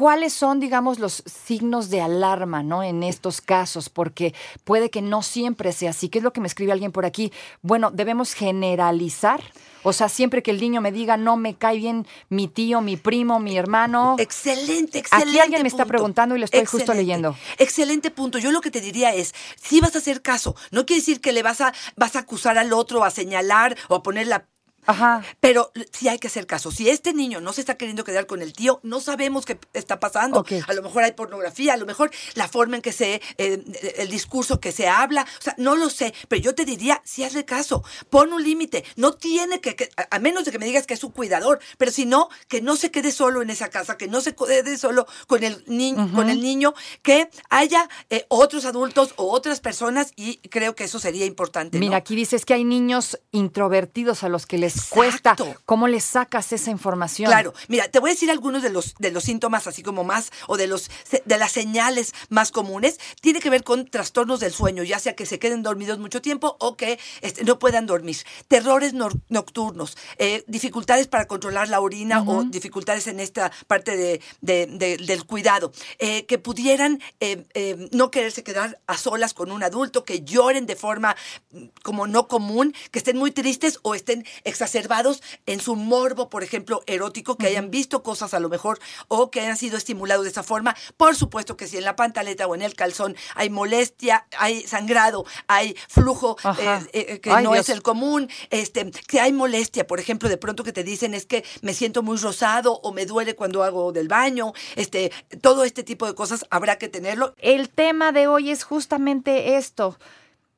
¿Cuáles 0.00 0.32
son, 0.32 0.60
digamos, 0.60 0.98
los 0.98 1.22
signos 1.26 1.90
de 1.90 2.00
alarma, 2.00 2.62
¿no? 2.62 2.82
En 2.82 3.02
estos 3.02 3.42
casos, 3.42 3.90
porque 3.90 4.32
puede 4.64 4.88
que 4.88 5.02
no 5.02 5.20
siempre 5.20 5.72
sea 5.72 5.90
así. 5.90 6.08
¿Qué 6.08 6.20
es 6.20 6.24
lo 6.24 6.32
que 6.32 6.40
me 6.40 6.46
escribe 6.46 6.72
alguien 6.72 6.90
por 6.90 7.04
aquí? 7.04 7.34
Bueno, 7.60 7.90
debemos 7.90 8.32
generalizar. 8.32 9.42
O 9.82 9.92
sea, 9.92 10.08
siempre 10.08 10.42
que 10.42 10.52
el 10.52 10.58
niño 10.58 10.80
me 10.80 10.90
diga, 10.90 11.18
no 11.18 11.36
me 11.36 11.54
cae 11.54 11.76
bien 11.76 12.06
mi 12.30 12.48
tío, 12.48 12.80
mi 12.80 12.96
primo, 12.96 13.40
mi 13.40 13.58
hermano. 13.58 14.16
Excelente, 14.18 15.00
excelente. 15.00 15.28
Aquí 15.32 15.38
alguien 15.38 15.60
me 15.60 15.68
está 15.68 15.84
punto. 15.84 15.92
preguntando 15.92 16.34
y 16.34 16.38
lo 16.38 16.46
estoy 16.46 16.64
justo 16.64 16.94
leyendo. 16.94 17.36
Excelente 17.58 18.10
punto. 18.10 18.38
Yo 18.38 18.52
lo 18.52 18.62
que 18.62 18.70
te 18.70 18.80
diría 18.80 19.12
es, 19.12 19.34
si 19.62 19.82
vas 19.82 19.94
a 19.96 19.98
hacer 19.98 20.22
caso, 20.22 20.56
no 20.70 20.86
quiere 20.86 21.00
decir 21.00 21.20
que 21.20 21.32
le 21.32 21.42
vas 21.42 21.60
a, 21.60 21.74
vas 21.96 22.16
a 22.16 22.20
acusar 22.20 22.56
al 22.56 22.72
otro, 22.72 23.04
a 23.04 23.10
señalar 23.10 23.76
o 23.88 23.96
a 23.96 24.02
poner 24.02 24.28
la 24.28 24.46
Ajá. 24.90 25.22
Pero 25.40 25.72
sí 25.92 26.08
hay 26.08 26.18
que 26.18 26.26
hacer 26.28 26.46
caso. 26.46 26.70
Si 26.70 26.88
este 26.88 27.12
niño 27.14 27.40
no 27.40 27.52
se 27.52 27.60
está 27.60 27.76
queriendo 27.76 28.04
quedar 28.04 28.26
con 28.26 28.42
el 28.42 28.52
tío, 28.52 28.80
no 28.82 29.00
sabemos 29.00 29.44
qué 29.46 29.58
está 29.72 30.00
pasando. 30.00 30.40
A 30.66 30.72
lo 30.72 30.82
mejor 30.82 31.02
hay 31.04 31.12
pornografía, 31.12 31.74
a 31.74 31.76
lo 31.76 31.86
mejor 31.86 32.10
la 32.34 32.48
forma 32.48 32.76
en 32.76 32.82
que 32.82 32.92
se, 32.92 33.20
eh, 33.38 33.64
el 33.96 34.08
discurso 34.10 34.60
que 34.60 34.72
se 34.72 34.88
habla, 34.88 35.26
o 35.38 35.42
sea, 35.42 35.54
no 35.58 35.76
lo 35.76 35.90
sé. 35.90 36.12
Pero 36.28 36.42
yo 36.42 36.54
te 36.54 36.64
diría, 36.64 37.00
sí 37.04 37.24
hazle 37.24 37.44
caso, 37.44 37.82
pon 38.10 38.32
un 38.32 38.42
límite. 38.42 38.84
No 38.96 39.12
tiene 39.14 39.60
que, 39.60 39.76
que- 39.76 39.90
a 40.10 40.18
menos 40.18 40.44
de 40.44 40.52
que 40.52 40.58
me 40.58 40.66
digas 40.66 40.86
que 40.86 40.94
es 40.94 41.00
su 41.00 41.12
cuidador, 41.12 41.60
pero 41.78 41.90
si 41.90 42.06
no, 42.06 42.28
que 42.48 42.60
no 42.60 42.76
se 42.76 42.90
quede 42.90 43.12
solo 43.12 43.42
en 43.42 43.50
esa 43.50 43.68
casa, 43.70 43.96
que 43.96 44.08
no 44.08 44.20
se 44.20 44.34
quede 44.34 44.76
solo 44.78 45.06
con 45.26 45.42
el, 45.44 45.62
ni- 45.66 45.94
con 45.94 46.28
el 46.30 46.40
niño, 46.42 46.74
que 47.02 47.28
haya 47.48 47.88
eh, 48.10 48.26
otros 48.28 48.64
adultos 48.64 49.14
o 49.16 49.30
otras 49.30 49.60
personas 49.60 50.12
y 50.16 50.36
creo 50.48 50.74
que 50.74 50.84
eso 50.84 50.98
sería 50.98 51.26
importante. 51.26 51.78
¿no? 51.78 51.80
Mira, 51.86 51.96
aquí 51.98 52.16
dices 52.16 52.44
que 52.44 52.54
hay 52.54 52.64
niños 52.64 53.18
introvertidos 53.32 54.22
a 54.24 54.28
los 54.28 54.46
que 54.46 54.58
les 54.58 54.72
Exacto. 54.84 55.44
cuesta. 55.44 55.60
¿Cómo 55.66 55.88
les 55.88 56.04
sacas 56.04 56.52
esa 56.52 56.70
información? 56.70 57.28
Claro, 57.30 57.54
mira, 57.68 57.88
te 57.88 57.98
voy 57.98 58.10
a 58.10 58.14
decir 58.14 58.30
algunos 58.30 58.62
de 58.62 58.70
los, 58.70 58.94
de 58.98 59.10
los 59.10 59.24
síntomas, 59.24 59.66
así 59.66 59.82
como 59.82 60.04
más, 60.04 60.30
o 60.46 60.56
de, 60.56 60.66
los, 60.66 60.90
de 61.24 61.38
las 61.38 61.52
señales 61.52 62.12
más 62.28 62.50
comunes. 62.50 62.98
Tiene 63.20 63.40
que 63.40 63.50
ver 63.50 63.64
con 63.64 63.86
trastornos 63.86 64.40
del 64.40 64.52
sueño, 64.52 64.82
ya 64.82 64.98
sea 64.98 65.14
que 65.16 65.26
se 65.26 65.38
queden 65.38 65.62
dormidos 65.62 65.98
mucho 65.98 66.20
tiempo 66.22 66.56
o 66.60 66.76
que 66.76 66.98
este, 67.20 67.44
no 67.44 67.58
puedan 67.58 67.86
dormir. 67.86 68.16
Terrores 68.48 68.92
nocturnos, 69.28 69.96
eh, 70.18 70.44
dificultades 70.46 71.06
para 71.06 71.26
controlar 71.26 71.68
la 71.68 71.80
orina 71.80 72.22
o 72.26 72.44
dificultades 72.44 73.06
en 73.06 73.20
esta 73.20 73.50
parte 73.66 73.96
de, 73.96 74.20
de- 74.40 74.66
de- 74.66 74.96
del 74.96 75.24
cuidado. 75.24 75.72
eh, 75.98 76.26
que 76.26 76.38
pudieran 76.38 77.00
eh, 77.20 77.44
eh, 77.54 77.88
no 77.92 78.10
quererse 78.10 78.42
quedar 78.42 78.80
a 78.86 78.96
solas 78.98 79.34
con 79.34 79.50
un 79.52 79.62
adulto, 79.62 80.04
que 80.04 80.22
lloren 80.22 80.66
de 80.66 80.76
forma 80.76 81.16
mm, 81.52 81.66
como 81.82 82.06
no 82.06 82.26
común, 82.28 82.74
que 82.90 82.98
estén 82.98 83.16
muy 83.16 83.30
tristes 83.30 83.78
o 83.82 83.94
estén 83.94 84.24
exacerbados 84.60 85.22
en 85.46 85.58
su 85.60 85.74
morbo, 85.74 86.28
por 86.28 86.42
ejemplo, 86.42 86.82
erótico, 86.86 87.36
que 87.36 87.46
hayan 87.46 87.70
visto 87.70 88.02
cosas 88.02 88.34
a 88.34 88.40
lo 88.40 88.48
mejor 88.50 88.78
o 89.08 89.30
que 89.30 89.40
hayan 89.40 89.56
sido 89.56 89.78
estimulados 89.78 90.24
de 90.24 90.30
esa 90.30 90.42
forma. 90.42 90.76
Por 90.98 91.16
supuesto 91.16 91.56
que 91.56 91.66
si 91.66 91.78
en 91.78 91.84
la 91.84 91.96
pantaleta 91.96 92.46
o 92.46 92.54
en 92.54 92.62
el 92.62 92.74
calzón 92.74 93.16
hay 93.34 93.48
molestia, 93.48 94.26
hay 94.38 94.62
sangrado, 94.66 95.24
hay 95.46 95.74
flujo 95.88 96.36
Ajá. 96.42 96.82
eh, 96.92 97.06
eh, 97.08 97.20
que 97.20 97.30
Ay, 97.30 97.42
no 97.42 97.52
Dios. 97.52 97.68
es 97.68 97.74
el 97.74 97.82
común, 97.82 98.28
este, 98.50 98.90
que 99.06 99.20
hay 99.20 99.32
molestia, 99.32 99.86
por 99.86 99.98
ejemplo, 99.98 100.28
de 100.28 100.36
pronto 100.36 100.62
que 100.62 100.72
te 100.72 100.84
dicen 100.84 101.14
es 101.14 101.24
que 101.24 101.42
me 101.62 101.72
siento 101.72 102.02
muy 102.02 102.18
rosado 102.18 102.74
o 102.82 102.92
me 102.92 103.06
duele 103.06 103.34
cuando 103.34 103.64
hago 103.64 103.92
del 103.92 104.08
baño, 104.08 104.52
este, 104.76 105.10
todo 105.40 105.64
este 105.64 105.82
tipo 105.82 106.06
de 106.06 106.14
cosas 106.14 106.44
habrá 106.50 106.76
que 106.76 106.88
tenerlo. 106.88 107.34
El 107.38 107.70
tema 107.70 108.12
de 108.12 108.26
hoy 108.26 108.50
es 108.50 108.64
justamente 108.64 109.56
esto. 109.56 109.96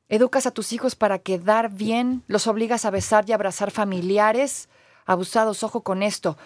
Educas 0.09 0.45
a 0.45 0.51
tus 0.51 0.73
hijos 0.73 0.95
para 0.95 1.19
quedar 1.19 1.71
bien, 1.71 2.23
los 2.27 2.47
obligas 2.47 2.85
a 2.85 2.91
besar 2.91 3.25
y 3.27 3.33
abrazar 3.33 3.71
familiares 3.71 4.69
abusados, 5.05 5.63
ojo 5.63 5.81
con 5.81 6.03
esto. 6.03 6.37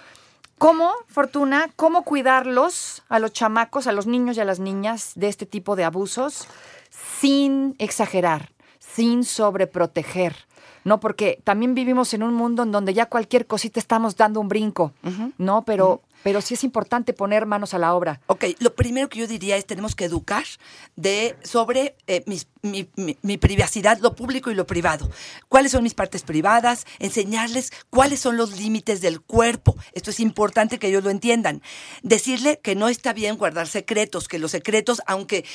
¿Cómo, 0.57 0.91
Fortuna, 1.07 1.69
cómo 1.75 2.03
cuidarlos 2.03 3.03
a 3.09 3.19
los 3.19 3.31
chamacos, 3.31 3.85
a 3.85 3.91
los 3.91 4.07
niños 4.07 4.37
y 4.37 4.39
a 4.39 4.45
las 4.45 4.59
niñas 4.59 5.11
de 5.15 5.27
este 5.27 5.45
tipo 5.45 5.75
de 5.75 5.83
abusos 5.83 6.47
sin 7.19 7.75
exagerar, 7.77 8.51
sin 8.79 9.23
sobreproteger? 9.23 10.35
¿No? 10.83 10.99
Porque 10.99 11.41
también 11.43 11.75
vivimos 11.75 12.13
en 12.13 12.23
un 12.23 12.33
mundo 12.33 12.63
en 12.63 12.71
donde 12.71 12.93
ya 12.93 13.07
cualquier 13.07 13.45
cosita 13.45 13.79
estamos 13.79 14.15
dando 14.15 14.39
un 14.39 14.47
brinco, 14.47 14.93
¿no? 15.37 15.63
Pero, 15.63 16.01
pero 16.23 16.41
sí 16.41 16.53
es 16.55 16.63
importante 16.63 17.13
poner 17.13 17.45
manos 17.45 17.73
a 17.73 17.77
la 17.79 17.93
obra. 17.93 18.19
Ok, 18.27 18.45
lo 18.59 18.75
primero 18.75 19.09
que 19.09 19.19
yo 19.19 19.27
diría 19.27 19.57
es 19.57 19.65
tenemos 19.65 19.95
que 19.95 20.05
educar 20.05 20.43
de, 20.95 21.35
sobre 21.43 21.95
eh, 22.07 22.23
mis- 22.25 22.47
mi, 22.61 22.89
mi- 22.95 23.17
mi 23.21 23.37
privacidad, 23.37 23.99
lo 23.99 24.13
público 24.15 24.51
y 24.51 24.55
lo 24.55 24.65
privado. 24.67 25.09
¿Cuáles 25.47 25.71
son 25.71 25.83
mis 25.83 25.93
partes 25.93 26.23
privadas? 26.23 26.85
Enseñarles 26.99 27.71
cuáles 27.89 28.19
son 28.19 28.35
los 28.37 28.57
límites 28.59 29.01
del 29.01 29.21
cuerpo. 29.21 29.75
Esto 29.93 30.09
es 30.11 30.19
importante 30.19 30.79
que 30.79 30.87
ellos 30.87 31.03
lo 31.03 31.09
entiendan. 31.09 31.61
Decirle 32.03 32.59
que 32.61 32.75
no 32.75 32.89
está 32.89 33.13
bien 33.13 33.37
guardar 33.37 33.67
secretos, 33.67 34.27
que 34.27 34.39
los 34.39 34.51
secretos, 34.51 35.01
aunque 35.07 35.45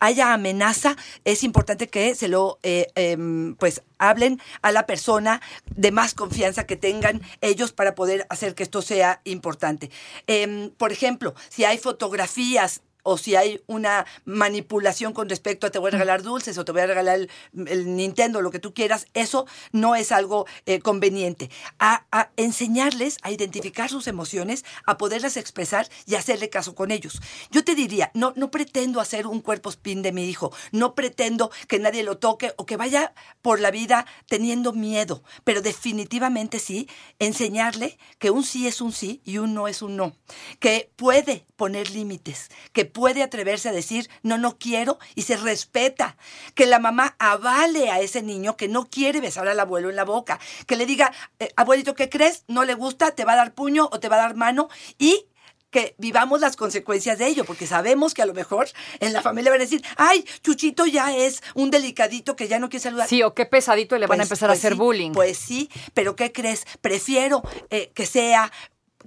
haya 0.00 0.32
amenaza, 0.34 0.96
es 1.24 1.42
importante 1.44 1.88
que 1.88 2.14
se 2.14 2.28
lo, 2.28 2.58
eh, 2.62 2.88
em, 2.94 3.54
pues, 3.56 3.82
hablen 4.08 4.40
a 4.62 4.72
la 4.72 4.86
persona 4.86 5.40
de 5.66 5.92
más 5.92 6.14
confianza 6.14 6.66
que 6.66 6.76
tengan 6.76 7.22
ellos 7.40 7.72
para 7.72 7.94
poder 7.94 8.26
hacer 8.28 8.54
que 8.54 8.62
esto 8.62 8.82
sea 8.82 9.20
importante. 9.24 9.90
Em, 10.26 10.70
por 10.70 10.92
ejemplo, 10.92 11.34
si 11.48 11.64
hay 11.64 11.78
fotografías 11.78 12.82
o 13.02 13.18
si 13.18 13.36
hay 13.36 13.62
una 13.66 14.06
manipulación 14.24 15.12
con 15.12 15.28
respecto 15.28 15.66
a 15.66 15.70
te 15.70 15.78
voy 15.78 15.88
a 15.88 15.92
regalar 15.92 16.22
dulces 16.22 16.58
o 16.58 16.64
te 16.64 16.72
voy 16.72 16.82
a 16.82 16.86
regalar 16.86 17.18
el, 17.18 17.30
el 17.66 17.96
Nintendo, 17.96 18.40
lo 18.40 18.50
que 18.50 18.58
tú 18.58 18.74
quieras, 18.74 19.06
eso 19.14 19.46
no 19.72 19.94
es 19.94 20.12
algo 20.12 20.46
eh, 20.66 20.80
conveniente. 20.80 21.50
A, 21.78 22.06
a 22.12 22.30
enseñarles 22.36 23.18
a 23.22 23.30
identificar 23.30 23.90
sus 23.90 24.06
emociones, 24.06 24.64
a 24.86 24.98
poderlas 24.98 25.36
expresar 25.36 25.88
y 26.06 26.14
hacerle 26.14 26.50
caso 26.50 26.74
con 26.74 26.90
ellos. 26.90 27.20
Yo 27.50 27.64
te 27.64 27.74
diría, 27.74 28.10
no, 28.14 28.32
no 28.36 28.50
pretendo 28.50 29.00
hacer 29.00 29.26
un 29.26 29.40
cuerpo 29.40 29.70
spin 29.70 30.02
de 30.02 30.12
mi 30.12 30.28
hijo, 30.28 30.52
no 30.70 30.94
pretendo 30.94 31.50
que 31.68 31.78
nadie 31.78 32.02
lo 32.02 32.18
toque 32.18 32.54
o 32.56 32.66
que 32.66 32.76
vaya 32.76 33.14
por 33.40 33.60
la 33.60 33.70
vida 33.70 34.06
teniendo 34.26 34.72
miedo, 34.72 35.22
pero 35.44 35.62
definitivamente 35.62 36.58
sí, 36.58 36.88
enseñarle 37.18 37.98
que 38.18 38.30
un 38.30 38.44
sí 38.44 38.66
es 38.66 38.80
un 38.80 38.92
sí 38.92 39.20
y 39.24 39.38
un 39.38 39.54
no 39.54 39.68
es 39.68 39.82
un 39.82 39.96
no, 39.96 40.16
que 40.60 40.92
puede 40.96 41.46
poner 41.62 41.90
límites, 41.92 42.48
que 42.72 42.84
puede 42.86 43.22
atreverse 43.22 43.68
a 43.68 43.72
decir 43.72 44.10
no, 44.24 44.36
no 44.36 44.58
quiero 44.58 44.98
y 45.14 45.22
se 45.22 45.36
respeta, 45.36 46.16
que 46.56 46.66
la 46.66 46.80
mamá 46.80 47.14
avale 47.20 47.88
a 47.92 48.00
ese 48.00 48.20
niño 48.20 48.56
que 48.56 48.66
no 48.66 48.90
quiere 48.90 49.20
besar 49.20 49.46
al 49.46 49.60
abuelo 49.60 49.88
en 49.88 49.94
la 49.94 50.04
boca, 50.04 50.40
que 50.66 50.74
le 50.74 50.86
diga, 50.86 51.12
eh, 51.38 51.52
abuelito, 51.54 51.94
¿qué 51.94 52.08
crees? 52.08 52.42
¿No 52.48 52.64
le 52.64 52.74
gusta? 52.74 53.12
¿Te 53.12 53.24
va 53.24 53.34
a 53.34 53.36
dar 53.36 53.54
puño 53.54 53.88
o 53.92 54.00
te 54.00 54.08
va 54.08 54.16
a 54.16 54.22
dar 54.22 54.34
mano? 54.34 54.68
Y 54.98 55.26
que 55.70 55.94
vivamos 55.98 56.40
las 56.40 56.56
consecuencias 56.56 57.16
de 57.18 57.28
ello, 57.28 57.44
porque 57.44 57.68
sabemos 57.68 58.12
que 58.12 58.22
a 58.22 58.26
lo 58.26 58.34
mejor 58.34 58.68
en 58.98 59.12
la 59.12 59.22
familia 59.22 59.52
van 59.52 59.60
a 59.60 59.64
decir, 59.64 59.84
ay, 59.96 60.24
Chuchito 60.42 60.84
ya 60.86 61.16
es 61.16 61.44
un 61.54 61.70
delicadito 61.70 62.34
que 62.34 62.48
ya 62.48 62.58
no 62.58 62.70
quiere 62.70 62.82
saludar. 62.82 63.08
Sí, 63.08 63.22
o 63.22 63.34
qué 63.34 63.46
pesadito 63.46 63.94
y 63.94 64.00
le 64.00 64.08
van 64.08 64.16
a 64.18 64.22
Pues- 64.22 64.30
empezar 64.30 64.48
pues 64.48 64.58
a 64.58 64.60
hacer 64.60 64.72
sí, 64.72 64.78
bullying. 64.80 65.12
Pues 65.12 65.38
sí, 65.38 65.70
pero 65.94 66.16
¿qué 66.16 66.32
crees? 66.32 66.66
Prefiero 66.80 67.44
eh, 67.70 67.92
que 67.94 68.04
sea, 68.04 68.50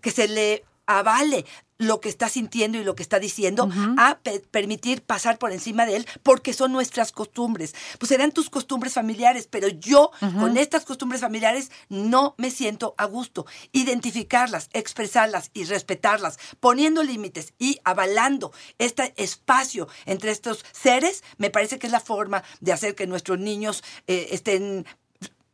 que 0.02 0.12
se 0.12 0.30
le 0.30 0.64
avale 0.88 1.46
lo 1.78 2.00
que 2.00 2.08
está 2.08 2.30
sintiendo 2.30 2.78
y 2.78 2.86
lo 2.86 2.96
que 2.96 3.04
está 3.04 3.20
diciendo 3.20 3.68
a 3.98 4.20
pe- 4.20 4.40
permitir 4.40 5.02
pasar 5.02 5.38
por 5.38 5.52
encima 5.52 5.86
de 5.86 5.98
él 5.98 6.08
porque 6.24 6.54
son 6.54 6.72
nuestras 6.72 7.12
costumbres. 7.12 7.76
Pues 8.00 8.08
serán 8.08 8.32
tus 8.32 8.50
costumbres 8.50 8.94
familiares, 8.94 9.48
pero 9.52 9.68
yo 9.68 10.12
con 10.40 10.58
estas 10.58 10.86
costumbres 10.86 11.20
familiares 11.20 11.72
no 11.90 12.34
me 12.38 12.50
siento 12.50 12.96
a 12.98 13.04
gusto. 13.06 13.46
Identificarlas, 13.74 14.70
expresarlas 14.74 15.52
y 15.54 15.66
respetarlas, 15.66 16.38
poniendo 16.62 17.04
límites 17.04 17.54
y 17.60 17.80
avalando 17.84 18.52
este 18.78 19.14
espacio 19.18 19.88
entre 20.06 20.32
estos 20.32 20.64
seres, 20.72 21.24
me 21.38 21.50
parece 21.50 21.78
que 21.78 21.88
es 21.88 21.92
la 21.92 22.00
forma 22.00 22.44
de 22.62 22.72
hacer 22.74 22.96
que 22.96 23.06
nuestros 23.06 23.38
niños 23.40 23.84
eh, 24.08 24.30
estén 24.32 24.86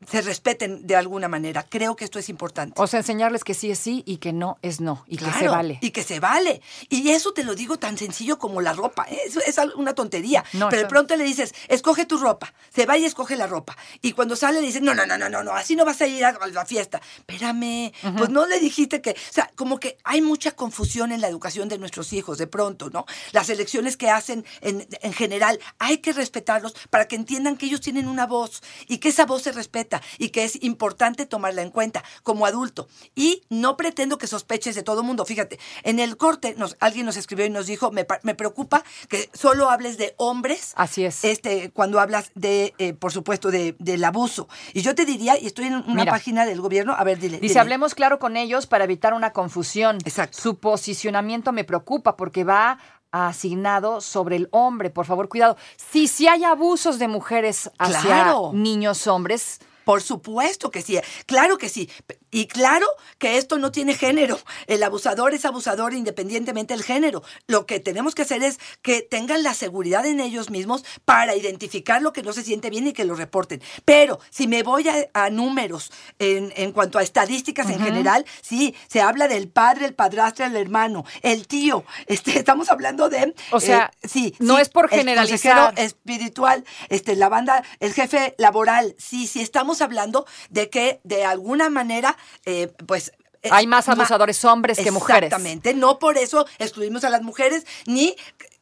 se 0.10 0.22
respeten 0.22 0.86
de 0.88 0.96
alguna 0.96 1.28
manera. 1.28 1.64
Creo 1.68 1.96
que 1.96 2.04
esto 2.06 2.20
es 2.20 2.30
importante. 2.30 2.82
O 2.82 2.88
sea, 2.88 3.00
enseñarles 3.00 3.44
que 3.44 3.54
sí 3.54 3.72
es 3.72 3.80
sí 3.80 4.04
y 4.06 4.18
que 4.18 4.34
no 4.34 4.58
es 4.62 4.82
no 4.82 5.04
y 5.08 5.18
que 5.18 5.32
se 5.32 5.48
vale. 5.48 5.78
Y 5.82 5.92
que 5.92 6.04
se 6.04 6.20
vale. 6.20 6.62
Y 6.90 7.10
eso 7.10 7.34
te 7.34 7.44
lo 7.44 7.56
digo 7.56 7.78
tan 7.78 7.98
sencillo 7.98 8.40
como 8.40 8.62
la 8.62 8.74
ropa. 8.74 9.06
¿eh? 9.10 9.20
Eso 9.28 9.40
es 9.46 9.60
al- 9.60 9.74
una 9.76 9.94
tontería. 9.94 10.44
No, 10.54 10.70
Pero 10.70 10.84
de 10.84 10.88
pronto 10.88 11.16
le 11.16 11.24
dices, 11.24 11.54
escoge 11.68 12.06
tu 12.06 12.18
ropa. 12.18 12.54
Se 12.74 12.86
va 12.86 12.98
y 12.98 13.06
escoge 13.06 13.36
la 13.36 13.48
ropa. 13.48 13.78
Y 14.02 14.14
cuando 14.14 14.36
sale 14.36 14.60
le 14.62 14.68
dices, 14.68 14.82
no, 14.82 14.94
no, 14.96 15.06
no, 15.06 15.18
no, 15.18 15.30
no, 15.30 15.44
no, 15.44 15.52
así 15.54 15.76
no 15.76 15.86
vas 15.86 16.02
a 16.02 16.08
ir 16.08 16.26
a 16.26 16.30
a 16.30 16.48
la 16.48 16.66
fiesta. 16.66 17.02
Espérame. 17.20 17.92
Pues 18.18 18.30
no 18.30 18.46
le 18.48 18.60
dijiste 18.60 19.02
que. 19.02 19.12
O 19.12 19.34
sea, 19.34 19.52
como 19.56 19.80
que 19.80 19.98
hay 20.04 20.22
mucha 20.22 20.52
confusión 20.52 21.12
en 21.12 21.22
la 21.22 21.28
educación 21.28 21.70
de 21.70 21.78
nuestros 21.78 22.14
hijos, 22.14 22.38
de 22.38 22.48
pronto, 22.48 22.90
¿no? 22.90 23.06
Las 23.32 23.50
elecciones 23.50 23.98
que 23.98 24.10
hacen 24.10 24.46
en, 24.62 24.88
en 25.02 25.14
general, 25.14 25.60
hay 25.80 26.00
que 26.00 26.14
respetarlos 26.14 26.74
para 26.90 27.08
que 27.08 27.16
entiendan 27.16 27.58
que 27.58 27.66
ellos 27.68 27.82
tienen 27.82 28.08
una 28.08 28.26
voz 28.26 28.62
y 28.88 28.98
que 28.98 29.10
esa 29.10 29.26
voz 29.26 29.44
se 29.44 29.52
respeta 29.52 29.91
y 30.20 30.30
que 30.30 30.44
es 30.44 30.62
importante 30.64 31.26
tomarla 31.26 31.64
en 31.64 31.72
cuenta 31.72 32.04
como 32.24 32.46
adulto. 32.46 32.88
Y 33.16 33.44
no 33.50 33.76
pretendo 33.76 34.18
que 34.20 34.28
sospeches 34.28 34.76
de 34.76 34.84
todo 34.84 35.02
mundo. 35.04 35.26
Fíjate, 35.26 35.60
en 35.84 36.00
el 36.00 36.16
corte 36.18 36.54
nos, 36.58 36.78
alguien 36.80 37.06
nos 37.06 37.18
escribió 37.18 37.46
y 37.46 37.50
nos 37.50 37.66
dijo, 37.66 37.92
me, 37.92 38.06
me 38.24 38.36
preocupa 38.36 38.84
que 39.10 39.30
solo 39.34 39.70
hables 39.70 39.98
de 39.98 40.14
hombres. 40.18 40.74
Así 40.76 41.04
es. 41.04 41.24
Este, 41.26 41.72
cuando 41.72 42.00
hablas 42.00 42.32
de, 42.36 42.74
eh, 42.78 42.94
por 42.94 43.12
supuesto, 43.12 43.50
de, 43.52 43.76
del 43.80 44.04
abuso. 44.04 44.48
Y 44.74 44.82
yo 44.82 44.94
te 44.96 45.06
diría, 45.06 45.38
y 45.40 45.48
estoy 45.48 45.66
en 45.66 45.74
una 45.76 45.86
Mira. 46.04 46.12
página 46.12 46.46
del 46.46 46.62
gobierno, 46.62 46.94
a 46.98 47.04
ver, 47.04 47.18
dile. 47.20 47.38
Dice, 47.40 47.54
dile. 47.54 47.60
hablemos 47.62 47.96
claro 47.96 48.20
con 48.20 48.38
ellos 48.38 48.68
para 48.68 48.84
evitar 48.84 49.14
una 49.14 49.34
confusión. 49.34 49.98
Exacto. 50.06 50.38
Su 50.40 50.60
posicionamiento 50.60 51.52
me 51.52 51.64
preocupa 51.64 52.16
porque 52.16 52.44
va 52.44 52.78
asignado 53.12 54.02
sobre 54.02 54.36
el 54.38 54.48
hombre. 54.52 54.90
Por 54.90 55.06
favor, 55.06 55.28
cuidado. 55.30 55.58
Si 55.78 56.08
sí 56.08 56.28
hay 56.28 56.44
abusos 56.44 57.00
de 57.00 57.08
mujeres 57.08 57.70
hacia 57.78 58.00
Claro. 58.02 58.52
niños 58.54 59.06
hombres, 59.08 59.60
Por 59.86 60.02
supuesto 60.02 60.72
que 60.72 60.82
sí, 60.82 60.98
claro 61.26 61.58
que 61.58 61.70
sí. 61.70 61.90
Y 62.32 62.48
claro 62.48 62.88
que 63.18 63.38
esto 63.38 63.58
no 63.58 63.72
tiene 63.72 63.94
género. 63.94 64.40
El 64.68 64.82
abusador 64.84 65.34
es 65.34 65.46
abusador 65.46 65.94
independientemente 65.94 66.74
del 66.74 66.84
género. 66.84 67.24
Lo 67.48 67.66
que 67.66 67.80
tenemos 67.80 68.16
que 68.16 68.24
hacer 68.24 68.42
es 68.44 68.60
que 68.82 69.02
tengan 69.02 69.44
la 69.44 69.54
seguridad 69.54 70.06
en 70.06 70.20
ellos 70.20 70.50
mismos 70.50 70.84
para 71.06 71.36
identificar 71.36 72.02
lo 72.02 72.14
que 72.14 72.24
no 72.24 72.34
se 72.34 72.44
siente 72.44 72.70
bien 72.70 72.88
y 72.88 72.94
que 72.94 73.06
lo 73.06 73.16
reporten. 73.16 73.62
Pero 73.86 74.20
si 74.30 74.48
me 74.48 74.64
voy 74.64 74.88
a, 74.88 75.10
a 75.14 75.30
números 75.30 75.92
en, 76.20 76.54
en 76.56 76.72
cuanto 76.72 76.98
a 76.98 77.04
estadísticas 77.04 77.70
en 77.70 77.80
general, 77.82 78.26
sí, 78.42 78.76
se 78.88 79.02
habla 79.02 79.28
del 79.28 79.50
padre, 79.50 79.86
el 79.86 79.94
padrastro, 79.94 80.46
el 80.46 80.56
hermano, 80.56 81.06
el 81.22 81.48
tío. 81.48 81.84
Este, 82.08 82.38
estamos 82.38 82.70
hablando 82.70 83.10
de... 83.10 83.36
O 83.52 83.60
sea, 83.60 83.92
eh, 84.02 84.08
sí, 84.08 84.36
no 84.40 84.56
sí, 84.56 84.62
es 84.62 84.70
por 84.70 84.86
el 84.86 85.00
generalizar. 85.00 85.66
consejero 85.66 85.88
espiritual, 85.88 86.64
este, 86.90 87.16
la 87.16 87.30
banda, 87.30 87.64
el 87.80 87.94
jefe 87.94 88.36
laboral, 88.38 88.96
sí, 88.98 89.28
sí, 89.28 89.42
estamos 89.42 89.82
hablando 89.82 90.26
de 90.50 90.70
que 90.70 91.02
de 91.04 91.26
alguna 91.26 91.70
manera, 91.70 92.18
eh, 92.46 92.72
pues... 92.88 93.12
eh, 93.44 93.50
Hay 93.52 93.68
más 93.68 93.88
ma- 93.88 93.94
abusadores 93.94 94.44
hombres 94.46 94.78
que 94.78 94.92
mujeres. 94.92 95.28
Exactamente, 95.28 95.74
no 95.74 96.00
por 96.00 96.18
eso 96.18 96.46
excluimos 96.60 97.04
a 97.04 97.10
las 97.10 97.22
mujeres 97.22 97.66
ni 97.86 98.16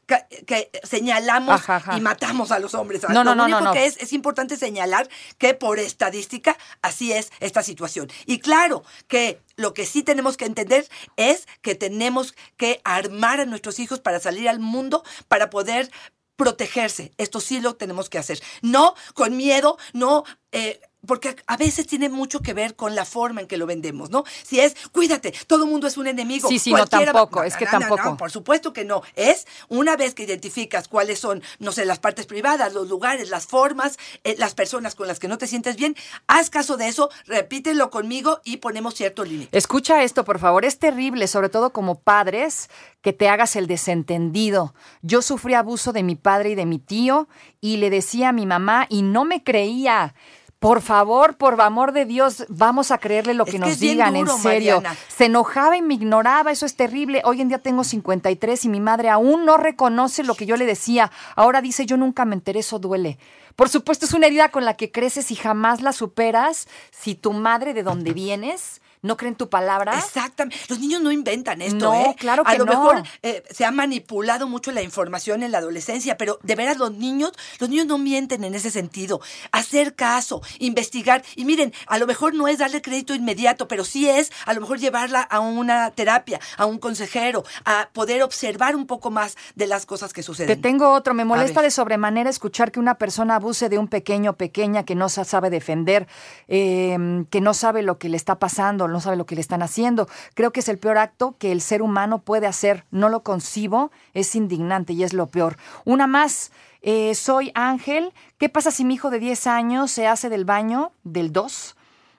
que, 0.07 0.25
que 0.47 0.71
señalamos 0.83 1.53
Ajá, 1.53 1.75
ajá. 1.75 1.95
y 1.97 2.01
matamos 2.01 2.49
a 2.51 2.57
los 2.57 2.73
hombres. 2.73 3.03
No, 3.09 3.23
no, 3.23 3.23
Lo 3.23 3.35
no, 3.35 3.43
único 3.43 3.61
no. 3.61 3.73
que 3.73 3.85
es, 3.85 3.95
es 3.97 4.11
importante 4.11 4.57
señalar 4.57 5.07
que 5.37 5.53
por 5.53 5.77
estadística 5.77 6.57
así 6.81 7.13
es 7.13 7.31
esta 7.39 7.61
situación. 7.61 8.09
Y 8.25 8.39
claro 8.39 8.83
que 9.07 9.39
lo 9.55 9.75
que 9.75 9.85
sí 9.85 10.01
tenemos 10.01 10.35
que 10.35 10.45
entender 10.45 10.87
es 11.15 11.47
que 11.61 11.75
tenemos 11.75 12.33
que 12.57 12.81
armar 12.85 13.39
a 13.39 13.45
nuestros 13.45 13.77
hijos 13.77 13.99
para 13.99 14.19
salir 14.19 14.49
al 14.49 14.59
mundo, 14.59 15.03
para 15.27 15.51
poder 15.51 15.91
protegerse. 16.37 17.11
Esto 17.17 17.39
sí 17.39 17.59
lo 17.59 17.75
tenemos 17.75 18.09
que 18.09 18.17
hacer. 18.17 18.41
No 18.63 18.95
con 19.13 19.37
miedo, 19.37 19.77
no... 19.93 20.23
eh, 20.51 20.79
porque 21.05 21.35
a 21.47 21.57
veces 21.57 21.87
tiene 21.87 22.09
mucho 22.09 22.41
que 22.41 22.53
ver 22.53 22.75
con 22.75 22.93
la 22.95 23.05
forma 23.05 23.41
en 23.41 23.47
que 23.47 23.57
lo 23.57 23.65
vendemos, 23.65 24.09
¿no? 24.09 24.23
Si 24.43 24.59
es, 24.59 24.75
cuídate, 24.91 25.33
todo 25.47 25.63
el 25.65 25.69
mundo 25.71 25.87
es 25.87 25.97
un 25.97 26.07
enemigo. 26.07 26.49
Sí, 26.49 26.59
sí, 26.59 26.71
no, 26.71 26.79
va- 26.79 26.85
tampoco, 26.87 27.43
es 27.43 27.55
que 27.55 27.65
tampoco. 27.65 28.17
por 28.17 28.31
supuesto 28.31 28.73
que 28.73 28.83
no. 28.85 29.01
Es 29.15 29.47
una 29.69 29.95
vez 29.95 30.13
que 30.13 30.23
identificas 30.23 30.87
cuáles 30.87 31.19
son, 31.19 31.41
no 31.59 31.71
sé, 31.71 31.85
las 31.85 31.99
partes 31.99 32.25
privadas, 32.25 32.73
los 32.73 32.87
lugares, 32.89 33.29
las 33.29 33.45
formas, 33.45 33.97
eh, 34.23 34.35
las 34.37 34.53
personas 34.55 34.95
con 34.95 35.07
las 35.07 35.19
que 35.19 35.27
no 35.27 35.37
te 35.37 35.47
sientes 35.47 35.75
bien, 35.77 35.95
haz 36.27 36.49
caso 36.49 36.75
de 36.77 36.87
eso, 36.87 37.09
repítelo 37.25 37.89
conmigo 37.89 38.41
y 38.43 38.57
ponemos 38.57 38.93
cierto 38.95 39.23
límite. 39.23 39.57
Escucha 39.57 40.03
esto, 40.03 40.25
por 40.25 40.39
favor. 40.39 40.65
Es 40.65 40.79
terrible, 40.79 41.27
sobre 41.27 41.49
todo 41.49 41.71
como 41.71 41.99
padres, 41.99 42.69
que 43.01 43.13
te 43.13 43.29
hagas 43.29 43.55
el 43.55 43.67
desentendido. 43.67 44.73
Yo 45.01 45.21
sufrí 45.21 45.53
abuso 45.53 45.93
de 45.93 46.03
mi 46.03 46.15
padre 46.15 46.51
y 46.51 46.55
de 46.55 46.65
mi 46.65 46.79
tío 46.79 47.27
y 47.61 47.77
le 47.77 47.89
decía 47.89 48.29
a 48.29 48.33
mi 48.33 48.45
mamá 48.45 48.85
y 48.89 49.01
no 49.01 49.25
me 49.25 49.43
creía. 49.43 50.13
Por 50.59 50.81
favor, 50.81 51.37
por 51.37 51.59
amor 51.61 51.93
de 51.93 52.03
Dios, 52.03 52.45
vamos 52.49 52.91
a 52.91 52.97
creerle 52.97 53.33
lo 53.33 53.45
Es 53.45 53.51
que 53.51 53.59
nos 53.59 53.79
digan, 53.79 54.13
duro, 54.13 54.33
en 54.35 54.41
serio. 54.41 54.75
Mariana. 54.75 54.97
Se 55.07 55.25
enojaba 55.25 55.77
y 55.77 55.81
me 55.81 55.93
ignoraba, 55.93 56.51
eso 56.51 56.65
es 56.65 56.75
terrible. 56.75 57.21
Hoy 57.23 57.39
en 57.39 57.47
día 57.47 57.59
tengo 57.59 57.85
53 57.85 58.65
y 58.65 58.69
mi 58.69 58.81
madre 58.81 59.09
aún 59.09 59.45
no 59.45 59.55
reconoce 59.55 60.23
lo 60.23 60.35
que 60.35 60.45
yo 60.45 60.57
le 60.57 60.65
decía. 60.65 61.11
Ahora 61.37 61.61
dice, 61.61 61.85
yo 61.85 61.95
nunca 61.95 62.25
me 62.25 62.35
enteré, 62.35 62.59
eso 62.59 62.77
duele. 62.77 63.19
Por 63.55 63.69
supuesto, 63.69 64.05
es 64.05 64.13
una 64.13 64.27
herida 64.27 64.49
con 64.49 64.65
la 64.65 64.75
que 64.75 64.91
creces 64.91 65.31
y 65.31 65.35
jamás 65.35 65.81
la 65.81 65.93
superas 65.93 66.67
si 66.91 67.15
tu 67.15 67.31
madre 67.31 67.73
de 67.73 67.83
donde 67.83 68.11
vienes 68.11 68.81
no 69.01 69.17
cree 69.17 69.29
en 69.29 69.35
tu 69.35 69.49
palabra. 69.49 69.97
Exactamente. 69.97 70.59
Los 70.67 70.79
niños 70.79 71.01
no 71.01 71.11
inventan 71.11 71.61
esto, 71.61 71.85
No, 71.85 71.93
¿eh? 71.93 72.15
claro 72.17 72.43
A 72.45 72.51
que 72.51 72.57
lo 72.57 72.65
no. 72.65 72.71
mejor 72.71 73.03
eh, 73.23 73.43
se 73.49 73.65
ha 73.65 73.71
manipulado 73.71 74.47
mucho 74.47 74.71
la 74.71 74.81
información 74.81 75.41
en 75.43 75.51
la 75.51 75.59
adolescencia, 75.59 76.17
pero 76.17 76.39
de 76.43 76.55
veras 76.55 76.77
los 76.77 76.91
niños, 76.93 77.31
los 77.59 77.69
niños 77.69 77.85
no 77.87 77.97
mienten 77.97 78.43
en 78.43 78.55
ese 78.55 78.71
sentido. 78.71 79.21
Hacer 79.51 79.95
caso, 79.95 80.41
investigar. 80.59 81.23
Y 81.35 81.45
miren, 81.45 81.73
a 81.87 81.97
lo 81.97 82.07
mejor 82.07 82.33
no 82.33 82.47
es 82.47 82.57
darle 82.57 82.81
crédito 82.81 83.13
inmediato, 83.15 83.67
pero 83.67 83.83
sí 83.85 84.09
es 84.09 84.31
a 84.45 84.53
lo 84.53 84.61
mejor 84.61 84.79
llevarla 84.79 85.21
a 85.21 85.39
una 85.39 85.91
terapia, 85.91 86.39
a 86.57 86.65
un 86.65 86.77
consejero, 86.77 87.43
a 87.65 87.89
poder 87.93 88.21
observar 88.23 88.75
un 88.75 88.85
poco 88.85 89.11
más 89.11 89.37
de 89.55 89.67
las 89.67 89.85
cosas 89.85 90.11
que 90.13 90.21
Te 90.21 90.25
suceden. 90.25 90.61
tengo 90.61 90.91
otro. 90.91 91.13
Me 91.13 91.23
molesta 91.25 91.61
de 91.61 91.71
sobremanera 91.71 92.29
escuchar 92.29 92.71
que 92.71 92.79
una 92.79 92.95
persona 92.95 93.35
abuse 93.35 93.69
de 93.69 93.77
un 93.77 93.87
pequeño, 93.87 94.33
pequeña 94.33 94.83
que 94.83 94.95
no 94.95 95.07
sabe 95.07 95.49
defender, 95.49 96.07
eh, 96.47 97.25
que 97.29 97.41
no 97.41 97.53
sabe 97.53 97.81
lo 97.83 97.97
que 97.97 98.09
le 98.09 98.17
está 98.17 98.39
pasando, 98.39 98.87
no 98.91 99.01
sabe 99.01 99.17
lo 99.17 99.25
que 99.25 99.35
le 99.35 99.41
están 99.41 99.61
haciendo. 99.61 100.07
Creo 100.33 100.51
que 100.51 100.59
es 100.59 100.69
el 100.69 100.77
peor 100.77 100.97
acto 100.97 101.35
que 101.37 101.51
el 101.51 101.61
ser 101.61 101.81
humano 101.81 102.19
puede 102.19 102.47
hacer. 102.47 102.85
No 102.91 103.09
lo 103.09 103.23
concibo, 103.23 103.91
es 104.13 104.35
indignante 104.35 104.93
y 104.93 105.03
es 105.03 105.13
lo 105.13 105.27
peor. 105.27 105.57
Una 105.85 106.07
más. 106.07 106.51
eh, 106.81 107.13
soy 107.13 107.51
Ángel. 107.55 108.13
¿Qué 108.37 108.47
pasa 108.47 108.71
si 108.71 108.85
mi 108.85 108.93
hijo 108.93 109.09
de 109.09 109.19
10 109.19 109.47
años 109.47 109.91
se 109.91 110.07
hace 110.07 110.29
del 110.29 110.45
baño 110.45 110.91
del 111.03 111.33
2? 111.33 111.75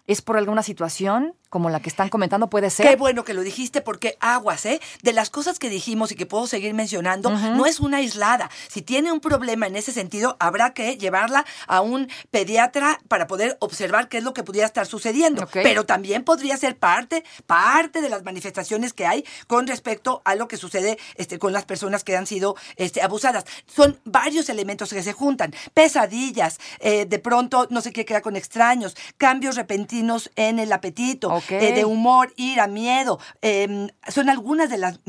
¿Es 0.06 0.22
por 0.22 0.36
alguna 0.36 0.62
situación 0.62 1.34
como 1.50 1.68
la 1.68 1.80
que 1.80 1.88
están 1.88 2.08
comentando? 2.08 2.48
Puede 2.48 2.70
ser. 2.70 2.88
Qué 2.88 2.96
bueno 2.96 3.24
que 3.24 3.34
lo 3.34 3.42
dijiste 3.42 3.82
porque 3.82 4.16
aguas, 4.20 4.64
¿eh? 4.64 4.80
De 5.02 5.12
las 5.12 5.30
cosas 5.30 5.58
que 5.58 5.68
dijimos 5.68 6.12
y 6.12 6.14
que 6.14 6.24
puedo 6.24 6.46
seguir 6.46 6.72
mencionando, 6.74 7.30
no 7.30 7.66
es 7.66 7.80
una 7.80 7.98
aislada. 7.98 8.50
Si 8.68 8.82
tiene 8.82 9.12
un 9.12 9.20
problema 9.20 9.66
en 9.66 9.76
ese 9.76 9.92
sentido, 9.92 10.36
habrá 10.38 10.72
que 10.72 10.96
llevarla 10.96 11.44
a 11.66 11.80
un 11.80 12.08
pediatra 12.30 13.00
para 13.08 13.26
poder 13.26 13.56
observar 13.60 14.08
qué 14.08 14.18
es 14.18 14.24
lo 14.24 14.32
que 14.32 14.44
pudiera 14.44 14.66
estar 14.66 14.86
sucediendo. 14.86 15.46
Pero 15.52 15.84
también 15.84 16.24
podría 16.24 16.56
ser 16.56 16.76
parte, 16.76 17.24
parte 17.46 18.00
de 18.00 18.08
las 18.08 18.22
manifestaciones 18.22 18.92
que 18.92 19.06
hay 19.06 19.24
con 19.48 19.66
respecto 19.66 20.22
a 20.24 20.36
lo 20.36 20.46
que 20.46 20.56
sucede 20.56 20.98
este, 21.16 21.38
con 21.38 21.52
las 21.52 21.64
personas 21.64 22.04
que 22.04 22.16
han 22.16 22.26
sido 22.26 22.54
este, 22.76 23.02
abusadas. 23.02 23.44
Son 23.66 23.98
varios 24.04 24.48
elementos 24.48 24.90
que 24.90 25.02
se 25.02 25.12
juntan. 25.12 25.52
Pesadillas, 25.74 26.58
eh, 26.78 27.06
de 27.06 27.18
pronto 27.18 27.66
no 27.70 27.80
se 27.80 27.92
quiere 27.92 28.06
quedar 28.06 28.22
con 28.22 28.36
extraños, 28.36 28.96
cambios 29.18 29.56
repentinos 29.56 30.30
en 30.36 30.60
el 30.60 30.72
apetito, 30.72 31.39
Eh, 31.48 31.72
de 31.74 31.84
humor, 31.84 32.32
ira, 32.36 32.66
miedo. 32.66 33.18
eh, 33.42 33.88
son 34.08 34.28
algunas 34.28 34.70
de 34.70 34.78
las 34.78 35.00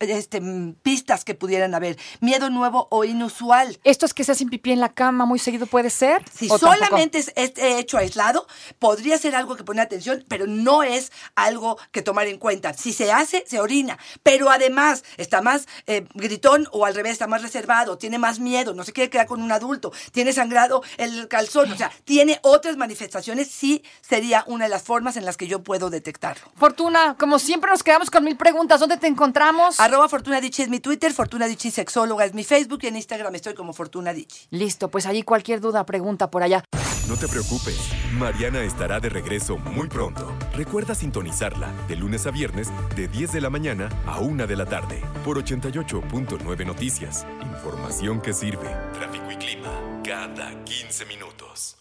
este, 0.00 0.40
pistas 0.82 1.24
que 1.24 1.34
pudieran 1.34 1.74
haber. 1.74 1.98
Miedo 2.20 2.50
nuevo 2.50 2.88
o 2.90 3.04
inusual. 3.04 3.78
¿Esto 3.84 4.06
es 4.06 4.14
que 4.14 4.24
se 4.24 4.32
hacen 4.32 4.48
pipí 4.48 4.72
en 4.72 4.80
la 4.80 4.92
cama 4.92 5.26
muy 5.26 5.38
seguido 5.38 5.66
puede 5.66 5.90
ser? 5.90 6.24
Si 6.32 6.48
solamente 6.48 7.18
es 7.18 7.32
este 7.36 7.78
hecho 7.78 7.98
aislado, 7.98 8.46
podría 8.78 9.18
ser 9.18 9.34
algo 9.34 9.56
que 9.56 9.64
pone 9.64 9.80
atención, 9.80 10.24
pero 10.28 10.46
no 10.46 10.82
es 10.82 11.12
algo 11.34 11.78
que 11.92 12.02
tomar 12.02 12.26
en 12.26 12.38
cuenta. 12.38 12.74
Si 12.74 12.92
se 12.92 13.12
hace, 13.12 13.44
se 13.46 13.60
orina, 13.60 13.98
pero 14.22 14.50
además 14.50 15.04
está 15.16 15.42
más 15.42 15.66
eh, 15.86 16.06
gritón 16.14 16.68
o 16.72 16.86
al 16.86 16.94
revés, 16.94 17.12
está 17.12 17.26
más 17.26 17.42
reservado, 17.42 17.98
tiene 17.98 18.18
más 18.18 18.38
miedo, 18.38 18.74
no 18.74 18.84
se 18.84 18.92
quiere 18.92 19.10
quedar 19.10 19.26
con 19.26 19.42
un 19.42 19.52
adulto, 19.52 19.92
tiene 20.12 20.32
sangrado 20.32 20.82
el 20.96 21.28
calzón, 21.28 21.72
o 21.72 21.76
sea, 21.76 21.90
tiene 22.04 22.38
otras 22.42 22.76
manifestaciones, 22.76 23.48
sí 23.48 23.82
sería 24.00 24.44
una 24.46 24.64
de 24.64 24.70
las 24.70 24.82
formas 24.82 25.16
en 25.16 25.24
las 25.24 25.36
que 25.36 25.46
yo 25.46 25.62
puedo 25.68 25.90
detectarlo. 25.90 26.46
Fortuna, 26.56 27.14
como 27.18 27.38
siempre 27.38 27.70
nos 27.70 27.82
quedamos 27.82 28.10
con 28.10 28.24
mil 28.24 28.38
preguntas. 28.38 28.80
¿Dónde 28.80 28.96
te 28.96 29.06
encontramos? 29.06 29.78
Arroba 29.78 30.08
Fortuna 30.08 30.40
Dichi 30.40 30.62
es 30.62 30.70
mi 30.70 30.80
Twitter, 30.80 31.12
Fortuna 31.12 31.46
Dichi 31.46 31.70
Sexóloga 31.70 32.24
es 32.24 32.32
mi 32.32 32.42
Facebook 32.42 32.78
y 32.84 32.86
en 32.86 32.96
Instagram 32.96 33.34
estoy 33.34 33.52
como 33.52 33.74
Fortuna 33.74 34.14
Dichi. 34.14 34.46
Listo, 34.48 34.90
pues 34.90 35.04
allí 35.04 35.24
cualquier 35.24 35.60
duda, 35.60 35.84
pregunta 35.84 36.30
por 36.30 36.42
allá. 36.42 36.64
No 37.06 37.16
te 37.18 37.28
preocupes, 37.28 37.78
Mariana 38.14 38.62
estará 38.62 38.98
de 38.98 39.10
regreso 39.10 39.58
muy 39.58 39.88
pronto. 39.88 40.32
Recuerda 40.54 40.94
sintonizarla 40.94 41.70
de 41.86 41.96
lunes 41.96 42.26
a 42.26 42.30
viernes 42.30 42.68
de 42.96 43.06
10 43.06 43.32
de 43.32 43.40
la 43.42 43.50
mañana 43.50 43.90
a 44.06 44.20
1 44.20 44.46
de 44.46 44.56
la 44.56 44.64
tarde 44.64 45.02
por 45.22 45.36
88.9 45.36 46.64
Noticias. 46.64 47.26
Información 47.42 48.22
que 48.22 48.32
sirve. 48.32 48.74
Tráfico 48.94 49.30
y 49.30 49.36
clima 49.36 50.00
cada 50.02 50.64
15 50.64 51.04
minutos. 51.04 51.76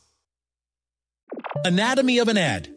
Anatomy 1.64 2.20
of 2.20 2.28
an 2.28 2.38
ad. 2.38 2.77